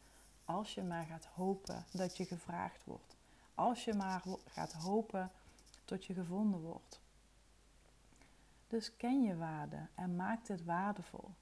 als 0.44 0.74
je 0.74 0.82
maar 0.82 1.04
gaat 1.04 1.24
hopen 1.24 1.84
dat 1.92 2.16
je 2.16 2.24
gevraagd 2.24 2.84
wordt. 2.84 3.16
Als 3.54 3.84
je 3.84 3.94
maar 3.94 4.22
gaat 4.46 4.72
hopen 4.72 5.30
tot 5.84 6.04
je 6.04 6.14
gevonden 6.14 6.60
wordt. 6.60 7.00
Dus 8.66 8.96
ken 8.96 9.22
je 9.22 9.36
waarde 9.36 9.88
en 9.94 10.16
maak 10.16 10.46
dit 10.46 10.64
waardevol. 10.64 11.34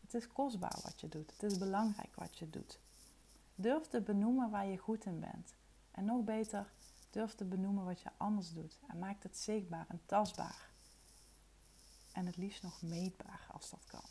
Het 0.00 0.14
is 0.14 0.28
kostbaar 0.28 0.78
wat 0.82 1.00
je 1.00 1.08
doet. 1.08 1.30
Het 1.30 1.42
is 1.42 1.58
belangrijk 1.58 2.14
wat 2.14 2.38
je 2.38 2.50
doet. 2.50 2.80
Durf 3.54 3.86
te 3.86 4.00
benoemen 4.00 4.50
waar 4.50 4.66
je 4.66 4.78
goed 4.78 5.04
in 5.04 5.20
bent. 5.20 5.54
En 5.90 6.04
nog 6.04 6.24
beter, 6.24 6.72
durf 7.10 7.34
te 7.34 7.44
benoemen 7.44 7.84
wat 7.84 8.00
je 8.00 8.10
anders 8.16 8.52
doet. 8.52 8.78
En 8.88 8.98
maak 8.98 9.22
het 9.22 9.38
zichtbaar 9.38 9.86
en 9.88 10.00
tastbaar. 10.06 10.70
En 12.12 12.26
het 12.26 12.36
liefst 12.36 12.62
nog 12.62 12.82
meetbaar 12.82 13.46
als 13.52 13.70
dat 13.70 13.84
kan. 13.86 14.04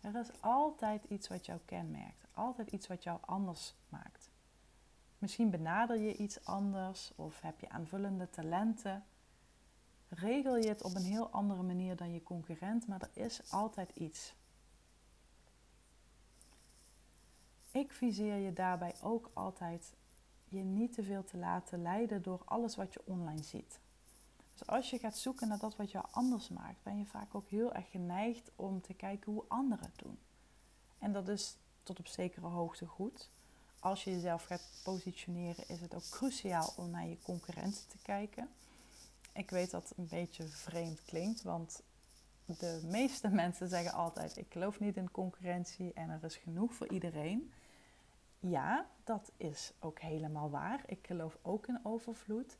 Er 0.00 0.20
is 0.20 0.40
altijd 0.40 1.04
iets 1.04 1.28
wat 1.28 1.46
jou 1.46 1.60
kenmerkt. 1.64 2.26
Altijd 2.34 2.70
iets 2.70 2.86
wat 2.86 3.02
jou 3.02 3.18
anders 3.24 3.74
maakt. 3.88 4.30
Misschien 5.18 5.50
benader 5.50 5.98
je 5.98 6.16
iets 6.16 6.44
anders 6.44 7.12
of 7.16 7.40
heb 7.40 7.60
je 7.60 7.68
aanvullende 7.68 8.30
talenten. 8.30 9.04
Regel 10.08 10.56
je 10.56 10.68
het 10.68 10.82
op 10.82 10.94
een 10.94 11.04
heel 11.04 11.30
andere 11.30 11.62
manier 11.62 11.96
dan 11.96 12.12
je 12.12 12.22
concurrent, 12.22 12.86
maar 12.86 13.00
er 13.00 13.22
is 13.24 13.50
altijd 13.50 13.90
iets. 13.94 14.34
Ik 17.70 17.92
viseer 17.92 18.36
je 18.36 18.52
daarbij 18.52 18.94
ook 19.02 19.30
altijd 19.32 19.92
je 20.48 20.62
niet 20.62 20.92
te 20.92 21.02
veel 21.02 21.24
te 21.24 21.36
laten 21.36 21.82
leiden 21.82 22.22
door 22.22 22.42
alles 22.44 22.76
wat 22.76 22.92
je 22.92 23.02
online 23.04 23.42
ziet. 23.42 23.80
Dus 24.52 24.66
als 24.66 24.90
je 24.90 24.98
gaat 24.98 25.16
zoeken 25.16 25.48
naar 25.48 25.58
dat 25.58 25.76
wat 25.76 25.90
jou 25.90 26.04
anders 26.10 26.48
maakt, 26.48 26.82
ben 26.82 26.98
je 26.98 27.06
vaak 27.06 27.34
ook 27.34 27.48
heel 27.48 27.72
erg 27.72 27.90
geneigd 27.90 28.50
om 28.56 28.80
te 28.80 28.94
kijken 28.94 29.32
hoe 29.32 29.44
anderen 29.48 29.84
het 29.84 29.98
doen. 29.98 30.18
En 30.98 31.12
dat 31.12 31.28
is 31.28 31.56
tot 31.82 31.98
op 31.98 32.06
zekere 32.06 32.46
hoogte 32.46 32.86
goed. 32.86 33.28
Als 33.78 34.04
je 34.04 34.10
jezelf 34.10 34.44
gaat 34.44 34.80
positioneren, 34.84 35.68
is 35.68 35.80
het 35.80 35.94
ook 35.94 36.08
cruciaal 36.10 36.72
om 36.76 36.90
naar 36.90 37.06
je 37.06 37.18
concurrenten 37.22 37.88
te 37.88 37.98
kijken. 38.02 38.48
Ik 39.36 39.50
weet 39.50 39.70
dat 39.70 39.92
een 39.96 40.08
beetje 40.08 40.48
vreemd 40.48 41.02
klinkt, 41.02 41.42
want 41.42 41.82
de 42.44 42.80
meeste 42.84 43.28
mensen 43.44 43.68
zeggen 43.68 43.92
altijd: 43.92 44.36
Ik 44.36 44.52
geloof 44.52 44.80
niet 44.80 44.96
in 44.96 45.10
concurrentie 45.10 45.92
en 45.92 46.10
er 46.10 46.24
is 46.24 46.36
genoeg 46.36 46.74
voor 46.74 46.88
iedereen. 46.88 47.52
Ja, 48.40 48.86
dat 49.04 49.32
is 49.36 49.72
ook 49.80 50.00
helemaal 50.00 50.50
waar. 50.50 50.82
Ik 50.86 51.06
geloof 51.06 51.38
ook 51.42 51.66
in 51.66 51.80
overvloed. 51.82 52.58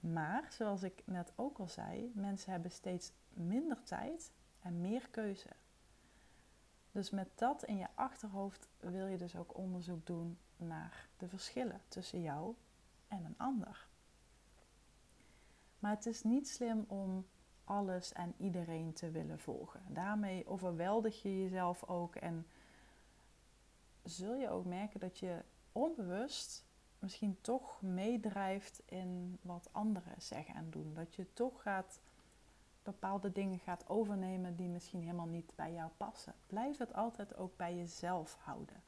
Maar 0.00 0.46
zoals 0.52 0.82
ik 0.82 1.02
net 1.04 1.32
ook 1.36 1.58
al 1.58 1.68
zei, 1.68 2.12
mensen 2.14 2.52
hebben 2.52 2.70
steeds 2.70 3.12
minder 3.28 3.82
tijd 3.82 4.32
en 4.60 4.80
meer 4.80 5.08
keuze. 5.10 5.48
Dus 6.92 7.10
met 7.10 7.28
dat 7.34 7.64
in 7.64 7.76
je 7.76 7.88
achterhoofd 7.94 8.68
wil 8.80 9.06
je 9.06 9.16
dus 9.16 9.36
ook 9.36 9.56
onderzoek 9.56 10.06
doen 10.06 10.38
naar 10.56 11.08
de 11.16 11.28
verschillen 11.28 11.80
tussen 11.88 12.22
jou 12.22 12.54
en 13.08 13.24
een 13.24 13.38
ander. 13.38 13.86
Maar 15.84 15.94
het 15.94 16.06
is 16.06 16.22
niet 16.22 16.48
slim 16.48 16.84
om 16.88 17.26
alles 17.64 18.12
en 18.12 18.34
iedereen 18.38 18.92
te 18.92 19.10
willen 19.10 19.38
volgen. 19.38 19.80
Daarmee 19.88 20.46
overweldig 20.46 21.22
je 21.22 21.42
jezelf 21.42 21.84
ook 21.88 22.16
en 22.16 22.46
zul 24.02 24.34
je 24.34 24.50
ook 24.50 24.64
merken 24.64 25.00
dat 25.00 25.18
je 25.18 25.44
onbewust 25.72 26.64
misschien 26.98 27.38
toch 27.40 27.82
meedrijft 27.82 28.82
in 28.84 29.38
wat 29.42 29.68
anderen 29.72 30.22
zeggen 30.22 30.54
en 30.54 30.70
doen. 30.70 30.94
Dat 30.94 31.14
je 31.14 31.32
toch 31.32 31.62
gaat 31.62 32.00
bepaalde 32.82 33.32
dingen 33.32 33.58
gaat 33.58 33.88
overnemen 33.88 34.56
die 34.56 34.68
misschien 34.68 35.00
helemaal 35.00 35.26
niet 35.26 35.52
bij 35.54 35.72
jou 35.72 35.90
passen. 35.96 36.34
Blijf 36.46 36.78
het 36.78 36.94
altijd 36.94 37.36
ook 37.36 37.56
bij 37.56 37.76
jezelf 37.76 38.36
houden. 38.40 38.82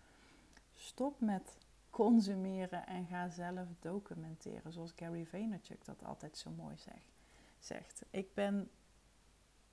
Stop 0.75 1.21
met 1.21 1.57
consumeren 1.97 2.87
en 2.87 3.07
ga 3.07 3.29
zelf 3.29 3.69
documenteren, 3.81 4.73
zoals 4.73 4.93
Gary 4.97 5.27
Vaynerchuk 5.27 5.85
dat 5.85 6.05
altijd 6.05 6.39
zo 6.39 6.51
mooi 6.51 6.77
zegt. 6.77 7.15
zegt. 7.59 8.05
Ik 8.11 8.35
ben 8.35 8.71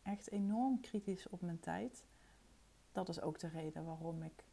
echt 0.02 0.32
enorm 0.32 0.80
kritisch 0.80 1.30
op 1.30 1.42
mijn 1.42 1.60
tijd. 1.60 2.06
Dat 2.92 3.10
is 3.10 3.22
ook 3.22 3.40
de 3.40 3.48
reden 3.48 3.86
waarom 3.86 4.22
ik 4.22 4.46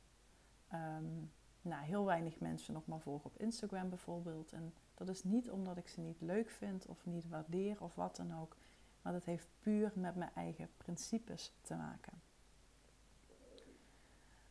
um, 0.72 1.32
nou, 1.62 1.84
heel 1.84 2.04
weinig 2.04 2.40
mensen 2.40 2.74
nog 2.74 2.86
maar 2.86 3.00
volg 3.00 3.24
op 3.24 3.38
Instagram 3.38 3.88
bijvoorbeeld. 3.88 4.52
En 4.52 4.74
dat 4.94 5.08
is 5.08 5.24
niet 5.24 5.50
omdat 5.50 5.76
ik 5.76 5.88
ze 5.88 6.00
niet 6.00 6.20
leuk 6.20 6.50
vind 6.50 6.86
of 6.86 7.06
niet 7.06 7.28
waardeer 7.28 7.82
of 7.82 7.94
wat 7.94 8.16
dan 8.16 8.34
ook. 8.34 8.56
Maar 9.02 9.12
dat 9.12 9.24
heeft 9.24 9.48
puur 9.60 9.92
met 9.94 10.16
mijn 10.16 10.30
eigen 10.34 10.68
principes 10.76 11.52
te 11.60 11.74
maken. 11.74 12.22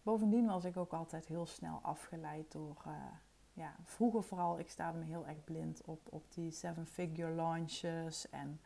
Bovendien 0.04 0.46
was 0.46 0.66
ik 0.66 0.78
ook 0.78 0.94
altijd 0.94 1.26
heel 1.26 1.46
snel 1.46 1.80
afgeleid 1.82 2.52
door, 2.52 2.84
uh, 2.88 2.94
ja, 3.54 3.76
vroeger 3.84 4.24
vooral, 4.24 4.60
ik 4.60 4.70
staarde 4.70 4.98
me 4.98 5.06
heel 5.06 5.28
erg 5.28 5.44
blind 5.44 5.82
op, 5.86 6.08
op 6.10 6.24
die 6.34 6.52
seven-figure 6.52 7.32
launches. 7.32 8.30
En 8.30 8.60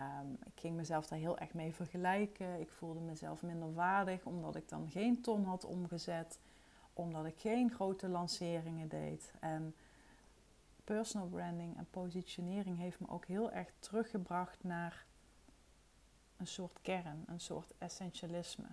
um, 0.00 0.38
ik 0.44 0.60
ging 0.60 0.76
mezelf 0.76 1.06
daar 1.06 1.18
heel 1.18 1.38
erg 1.38 1.54
mee 1.54 1.74
vergelijken. 1.74 2.60
Ik 2.60 2.70
voelde 2.70 3.00
mezelf 3.00 3.42
minder 3.42 3.74
waardig 3.74 4.24
omdat 4.24 4.56
ik 4.56 4.68
dan 4.68 4.90
geen 4.90 5.20
ton 5.20 5.44
had 5.44 5.64
omgezet 5.64 6.38
omdat 6.98 7.26
ik 7.26 7.38
geen 7.38 7.70
grote 7.70 8.08
lanceringen 8.08 8.88
deed. 8.88 9.32
En 9.40 9.74
personal 10.84 11.28
branding 11.28 11.76
en 11.76 11.86
positionering 11.90 12.78
heeft 12.78 13.00
me 13.00 13.08
ook 13.08 13.26
heel 13.26 13.52
erg 13.52 13.72
teruggebracht 13.78 14.64
naar 14.64 15.06
een 16.36 16.46
soort 16.46 16.80
kern, 16.82 17.24
een 17.26 17.40
soort 17.40 17.74
essentialisme. 17.78 18.66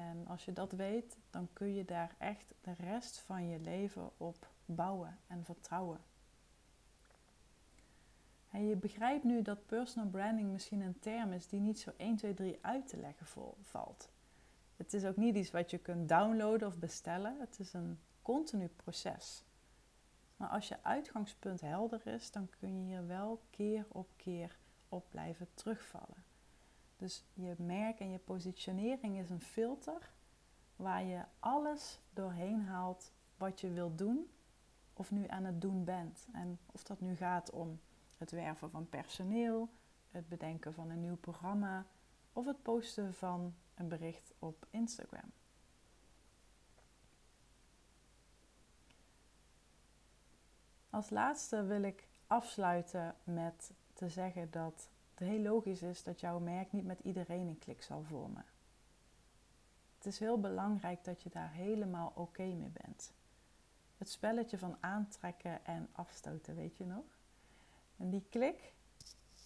En 0.00 0.26
als 0.26 0.44
je 0.44 0.52
dat 0.52 0.72
weet, 0.72 1.18
dan 1.30 1.48
kun 1.52 1.74
je 1.74 1.84
daar 1.84 2.14
echt 2.18 2.54
de 2.60 2.72
rest 2.72 3.18
van 3.18 3.48
je 3.48 3.58
leven 3.58 4.10
op 4.16 4.48
bouwen 4.64 5.18
en 5.26 5.44
vertrouwen. 5.44 6.00
En 8.50 8.66
je 8.66 8.76
begrijpt 8.76 9.24
nu 9.24 9.42
dat 9.42 9.66
personal 9.66 10.08
branding 10.08 10.50
misschien 10.52 10.80
een 10.80 10.98
term 10.98 11.32
is 11.32 11.48
die 11.48 11.60
niet 11.60 11.80
zo 11.80 11.92
1, 11.96 12.16
2, 12.16 12.34
3 12.34 12.58
uit 12.60 12.88
te 12.88 12.96
leggen 12.96 13.26
valt. 13.62 14.10
Het 14.76 14.94
is 14.94 15.04
ook 15.04 15.16
niet 15.16 15.36
iets 15.36 15.50
wat 15.50 15.70
je 15.70 15.78
kunt 15.78 16.08
downloaden 16.08 16.68
of 16.68 16.78
bestellen. 16.78 17.40
Het 17.40 17.58
is 17.58 17.72
een 17.72 17.98
continu 18.22 18.68
proces. 18.68 19.44
Maar 20.36 20.48
als 20.48 20.68
je 20.68 20.82
uitgangspunt 20.82 21.60
helder 21.60 22.06
is, 22.06 22.30
dan 22.30 22.48
kun 22.58 22.78
je 22.78 22.84
hier 22.84 23.06
wel 23.06 23.40
keer 23.50 23.86
op 23.88 24.08
keer 24.16 24.58
op 24.88 25.04
blijven 25.10 25.48
terugvallen. 25.54 26.29
Dus 27.00 27.24
je 27.32 27.54
merk 27.58 28.00
en 28.00 28.10
je 28.10 28.18
positionering 28.18 29.18
is 29.18 29.30
een 29.30 29.40
filter 29.40 30.10
waar 30.76 31.04
je 31.04 31.24
alles 31.38 32.00
doorheen 32.12 32.62
haalt 32.62 33.12
wat 33.36 33.60
je 33.60 33.72
wilt 33.72 33.98
doen 33.98 34.30
of 34.92 35.10
nu 35.10 35.28
aan 35.28 35.44
het 35.44 35.60
doen 35.60 35.84
bent. 35.84 36.26
En 36.32 36.58
of 36.66 36.82
dat 36.82 37.00
nu 37.00 37.16
gaat 37.16 37.50
om 37.50 37.80
het 38.16 38.30
werven 38.30 38.70
van 38.70 38.88
personeel, 38.88 39.68
het 40.10 40.28
bedenken 40.28 40.74
van 40.74 40.90
een 40.90 41.00
nieuw 41.00 41.16
programma 41.16 41.86
of 42.32 42.46
het 42.46 42.62
posten 42.62 43.14
van 43.14 43.54
een 43.74 43.88
bericht 43.88 44.32
op 44.38 44.66
Instagram. 44.70 45.32
Als 50.90 51.10
laatste 51.10 51.64
wil 51.64 51.82
ik 51.82 52.08
afsluiten 52.26 53.14
met 53.24 53.72
te 53.92 54.08
zeggen 54.08 54.50
dat 54.50 54.88
heel 55.26 55.40
logisch 55.40 55.82
is 55.82 56.02
dat 56.02 56.20
jouw 56.20 56.38
merk 56.38 56.72
niet 56.72 56.84
met 56.84 57.00
iedereen 57.02 57.48
een 57.48 57.58
klik 57.58 57.82
zal 57.82 58.02
vormen. 58.02 58.44
Het 59.96 60.06
is 60.06 60.18
heel 60.18 60.40
belangrijk 60.40 61.04
dat 61.04 61.22
je 61.22 61.30
daar 61.30 61.52
helemaal 61.52 62.12
oké 62.14 62.42
mee 62.42 62.70
bent. 62.82 63.12
Het 63.98 64.10
spelletje 64.10 64.58
van 64.58 64.76
aantrekken 64.80 65.64
en 65.64 65.88
afstoten, 65.92 66.54
weet 66.54 66.76
je 66.76 66.84
nog? 66.84 67.04
En 67.96 68.10
die 68.10 68.24
klik, 68.28 68.72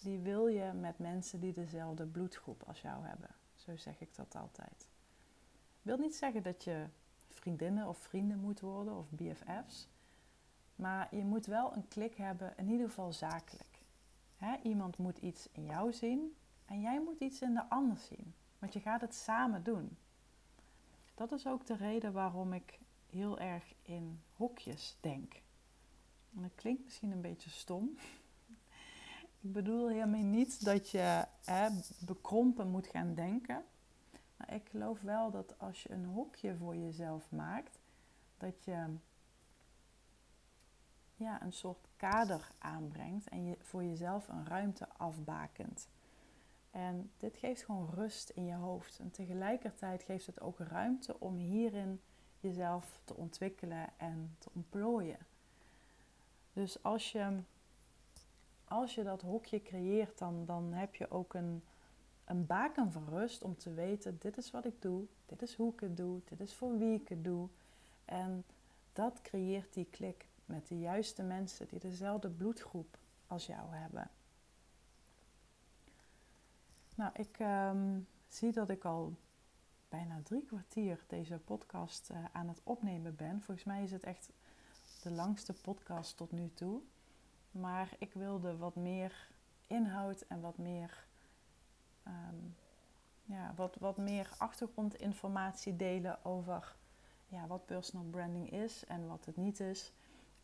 die 0.02 0.18
wil 0.18 0.46
je 0.46 0.72
met 0.72 0.98
mensen 0.98 1.40
die 1.40 1.52
dezelfde 1.52 2.06
bloedgroep 2.06 2.62
als 2.62 2.80
jou 2.80 3.06
hebben. 3.06 3.30
Zo 3.54 3.76
zeg 3.76 4.00
ik 4.00 4.14
dat 4.14 4.36
altijd. 4.36 4.86
Wil 5.82 5.98
niet 5.98 6.16
zeggen 6.16 6.42
dat 6.42 6.64
je 6.64 6.86
vriendinnen 7.28 7.88
of 7.88 7.98
vrienden 7.98 8.38
moet 8.38 8.60
worden 8.60 8.96
of 8.96 9.10
BFF's. 9.10 9.88
Maar 10.76 11.14
je 11.16 11.24
moet 11.24 11.46
wel 11.46 11.74
een 11.74 11.88
klik 11.88 12.14
hebben, 12.14 12.52
in 12.56 12.68
ieder 12.68 12.88
geval 12.88 13.12
zakelijk. 13.12 13.73
Iemand 14.62 14.98
moet 14.98 15.18
iets 15.18 15.48
in 15.52 15.64
jou 15.64 15.92
zien 15.92 16.36
en 16.64 16.80
jij 16.80 17.00
moet 17.00 17.20
iets 17.20 17.42
in 17.42 17.54
de 17.54 17.68
ander 17.68 17.96
zien. 17.96 18.34
Want 18.58 18.72
je 18.72 18.80
gaat 18.80 19.00
het 19.00 19.14
samen 19.14 19.62
doen. 19.62 19.96
Dat 21.14 21.32
is 21.32 21.46
ook 21.46 21.66
de 21.66 21.76
reden 21.76 22.12
waarom 22.12 22.52
ik 22.52 22.78
heel 23.10 23.38
erg 23.38 23.74
in 23.82 24.20
hokjes 24.36 24.96
denk. 25.00 25.42
En 26.36 26.42
dat 26.42 26.54
klinkt 26.54 26.84
misschien 26.84 27.10
een 27.10 27.20
beetje 27.20 27.50
stom. 27.50 27.90
Ik 29.40 29.52
bedoel 29.52 29.88
helemaal 29.88 30.20
niet 30.20 30.64
dat 30.64 30.90
je 30.90 31.26
bekrompen 31.98 32.70
moet 32.70 32.86
gaan 32.86 33.14
denken. 33.14 33.64
Maar 34.36 34.54
ik 34.54 34.68
geloof 34.68 35.00
wel 35.00 35.30
dat 35.30 35.58
als 35.58 35.82
je 35.82 35.90
een 35.90 36.04
hokje 36.04 36.56
voor 36.56 36.76
jezelf 36.76 37.30
maakt, 37.30 37.78
dat 38.36 38.64
je 38.64 38.86
ja, 41.16 41.42
een 41.42 41.52
soort 41.52 41.88
kader 41.96 42.50
aanbrengt 42.58 43.28
en 43.28 43.44
je 43.44 43.56
voor 43.60 43.84
jezelf 43.84 44.28
een 44.28 44.46
ruimte 44.46 44.88
afbakent. 44.96 45.88
En 46.70 47.10
dit 47.16 47.36
geeft 47.36 47.64
gewoon 47.64 47.90
rust 47.94 48.30
in 48.30 48.44
je 48.44 48.54
hoofd. 48.54 48.98
En 48.98 49.10
tegelijkertijd 49.10 50.02
geeft 50.02 50.26
het 50.26 50.40
ook 50.40 50.58
ruimte 50.58 51.20
om 51.20 51.36
hierin 51.36 52.00
jezelf 52.40 53.00
te 53.04 53.14
ontwikkelen 53.16 53.88
en 53.96 54.36
te 54.38 54.50
ontplooien. 54.54 55.18
Dus 56.52 56.82
als 56.82 57.12
je, 57.12 57.38
als 58.64 58.94
je 58.94 59.02
dat 59.02 59.22
hokje 59.22 59.62
creëert, 59.62 60.18
dan, 60.18 60.44
dan 60.44 60.72
heb 60.72 60.94
je 60.94 61.10
ook 61.10 61.34
een, 61.34 61.62
een 62.24 62.46
baken 62.46 62.92
van 62.92 63.08
rust 63.08 63.42
om 63.42 63.56
te 63.56 63.74
weten: 63.74 64.18
dit 64.20 64.36
is 64.36 64.50
wat 64.50 64.64
ik 64.64 64.82
doe, 64.82 65.04
dit 65.26 65.42
is 65.42 65.54
hoe 65.54 65.72
ik 65.72 65.80
het 65.80 65.96
doe, 65.96 66.20
dit 66.24 66.40
is 66.40 66.54
voor 66.54 66.78
wie 66.78 67.00
ik 67.00 67.08
het 67.08 67.24
doe. 67.24 67.48
En 68.04 68.44
dat 68.92 69.22
creëert 69.22 69.74
die 69.74 69.86
klik 69.90 70.26
met 70.46 70.68
de 70.68 70.78
juiste 70.78 71.22
mensen 71.22 71.68
die 71.68 71.78
dezelfde 71.78 72.30
bloedgroep 72.30 72.98
als 73.26 73.46
jou 73.46 73.74
hebben. 73.74 74.10
Nou, 76.94 77.10
ik 77.14 77.38
ehm, 77.38 78.00
zie 78.28 78.52
dat 78.52 78.70
ik 78.70 78.84
al 78.84 79.16
bijna 79.88 80.20
drie 80.22 80.44
kwartier 80.44 81.04
deze 81.06 81.38
podcast 81.38 82.10
uh, 82.10 82.24
aan 82.32 82.48
het 82.48 82.60
opnemen 82.64 83.16
ben. 83.16 83.42
Volgens 83.42 83.66
mij 83.66 83.82
is 83.82 83.90
het 83.90 84.04
echt 84.04 84.30
de 85.02 85.10
langste 85.10 85.52
podcast 85.52 86.16
tot 86.16 86.32
nu 86.32 86.50
toe. 86.54 86.80
Maar 87.50 87.88
ik 87.98 88.12
wilde 88.12 88.56
wat 88.56 88.76
meer 88.76 89.28
inhoud 89.66 90.20
en 90.20 90.40
wat 90.40 90.58
meer, 90.58 91.06
um, 92.06 92.56
ja, 93.22 93.52
wat, 93.56 93.76
wat 93.80 93.96
meer 93.96 94.34
achtergrondinformatie 94.38 95.76
delen 95.76 96.24
over 96.24 96.76
ja, 97.28 97.46
wat 97.46 97.66
personal 97.66 98.06
branding 98.10 98.50
is 98.50 98.84
en 98.86 99.06
wat 99.06 99.24
het 99.24 99.36
niet 99.36 99.60
is. 99.60 99.92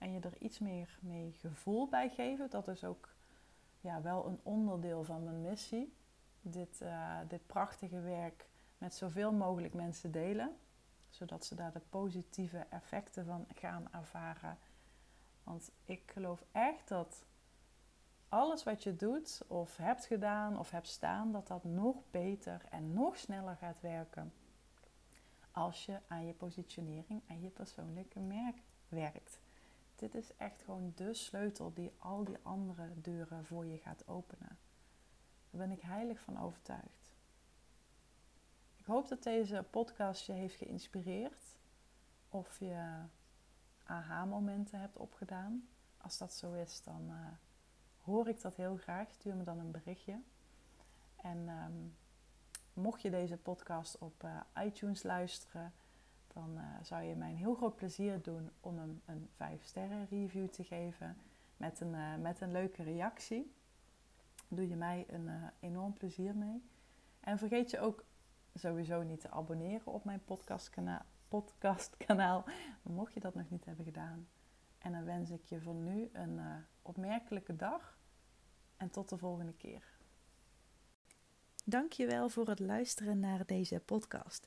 En 0.01 0.12
je 0.12 0.20
er 0.20 0.38
iets 0.38 0.59
meer 0.59 0.98
mee 1.01 1.32
gevoel 1.32 1.88
bij 1.88 2.09
geven. 2.09 2.51
Dat 2.51 2.68
is 2.68 2.84
ook 2.84 3.09
ja, 3.80 4.03
wel 4.03 4.26
een 4.26 4.40
onderdeel 4.42 5.05
van 5.05 5.24
mijn 5.24 5.42
missie. 5.42 5.94
Dit, 6.40 6.80
uh, 6.82 7.18
dit 7.28 7.46
prachtige 7.46 8.01
werk 8.01 8.48
met 8.78 8.94
zoveel 8.94 9.32
mogelijk 9.32 9.74
mensen 9.74 10.12
delen. 10.12 10.57
Zodat 11.09 11.44
ze 11.44 11.55
daar 11.55 11.72
de 11.72 11.80
positieve 11.88 12.66
effecten 12.70 13.24
van 13.24 13.46
gaan 13.55 13.88
ervaren. 13.92 14.59
Want 15.42 15.70
ik 15.84 16.11
geloof 16.11 16.44
echt 16.53 16.88
dat 16.88 17.24
alles 18.28 18.62
wat 18.62 18.82
je 18.82 18.96
doet, 18.96 19.42
of 19.46 19.76
hebt 19.76 20.07
gedaan, 20.07 20.59
of 20.59 20.70
hebt 20.70 20.88
staan, 20.88 21.32
dat 21.32 21.46
dat 21.46 21.64
nog 21.64 21.96
beter 22.11 22.62
en 22.70 22.92
nog 22.92 23.18
sneller 23.18 23.57
gaat 23.57 23.80
werken. 23.80 24.32
Als 25.51 25.86
je 25.86 25.98
aan 26.07 26.26
je 26.26 26.32
positionering 26.32 27.22
en 27.26 27.40
je 27.40 27.48
persoonlijke 27.48 28.20
merk 28.20 28.57
werkt. 28.88 29.40
Dit 30.01 30.14
is 30.14 30.36
echt 30.36 30.62
gewoon 30.62 30.92
de 30.94 31.14
sleutel 31.14 31.72
die 31.74 31.92
al 31.98 32.24
die 32.24 32.38
andere 32.42 33.01
deuren 33.01 33.44
voor 33.44 33.66
je 33.66 33.78
gaat 33.78 34.09
openen. 34.09 34.59
Daar 35.51 35.61
ben 35.61 35.70
ik 35.70 35.80
heilig 35.80 36.20
van 36.20 36.40
overtuigd. 36.40 37.14
Ik 38.76 38.84
hoop 38.84 39.09
dat 39.09 39.22
deze 39.22 39.64
podcast 39.70 40.26
je 40.26 40.32
heeft 40.32 40.55
geïnspireerd. 40.55 41.59
Of 42.28 42.59
je 42.59 43.03
aha-momenten 43.84 44.80
hebt 44.80 44.96
opgedaan. 44.96 45.68
Als 45.96 46.18
dat 46.18 46.32
zo 46.32 46.53
is, 46.53 46.82
dan 46.82 47.11
uh, 47.11 47.26
hoor 48.01 48.28
ik 48.28 48.40
dat 48.40 48.57
heel 48.57 48.76
graag. 48.76 49.11
Stuur 49.11 49.36
me 49.36 49.44
dan 49.44 49.59
een 49.59 49.70
berichtje. 49.70 50.20
En 51.16 51.48
um, 51.48 51.96
mocht 52.72 53.03
je 53.03 53.11
deze 53.11 53.36
podcast 53.36 53.98
op 53.98 54.22
uh, 54.24 54.40
iTunes 54.64 55.03
luisteren, 55.03 55.72
dan 56.35 56.57
uh, 56.57 56.62
zou 56.83 57.03
je 57.03 57.14
mij 57.14 57.31
een 57.31 57.37
heel 57.37 57.55
groot 57.55 57.76
plezier 57.76 58.22
doen 58.22 58.51
om 58.61 58.78
hem 58.78 59.03
een 59.05 59.28
5 59.37 59.64
sterren 59.64 60.07
review 60.11 60.49
te 60.49 60.64
geven 60.64 61.16
met 61.57 61.81
een, 61.81 61.95
uh, 61.95 62.16
met 62.16 62.41
een 62.41 62.53
leuke 62.53 62.83
reactie. 62.83 63.55
Doe 64.49 64.68
je 64.68 64.76
mij 64.76 65.05
een 65.09 65.26
uh, 65.26 65.45
enorm 65.61 65.93
plezier 65.93 66.37
mee. 66.37 66.62
En 67.20 67.39
vergeet 67.39 67.70
je 67.70 67.81
ook 67.81 68.05
sowieso 68.55 69.03
niet 69.03 69.20
te 69.20 69.31
abonneren 69.31 69.93
op 69.93 70.05
mijn 70.05 70.24
podcastkanaal, 70.24 71.03
podcastkanaal 71.28 72.45
mocht 72.83 73.14
je 73.14 73.20
dat 73.20 73.35
nog 73.35 73.51
niet 73.51 73.64
hebben 73.64 73.85
gedaan. 73.85 74.28
En 74.78 74.93
dan 74.93 75.05
wens 75.05 75.31
ik 75.31 75.45
je 75.45 75.61
voor 75.61 75.74
nu 75.74 76.11
een 76.12 76.41
opmerkelijke 76.83 77.57
dag 77.57 77.99
en 78.76 78.91
tot 78.91 79.09
de 79.09 79.18
volgende 79.18 79.53
keer. 79.53 79.99
Dankjewel 81.64 82.28
voor 82.28 82.49
het 82.49 82.59
luisteren 82.59 83.18
naar 83.18 83.47
deze 83.47 83.81
podcast. 83.81 84.47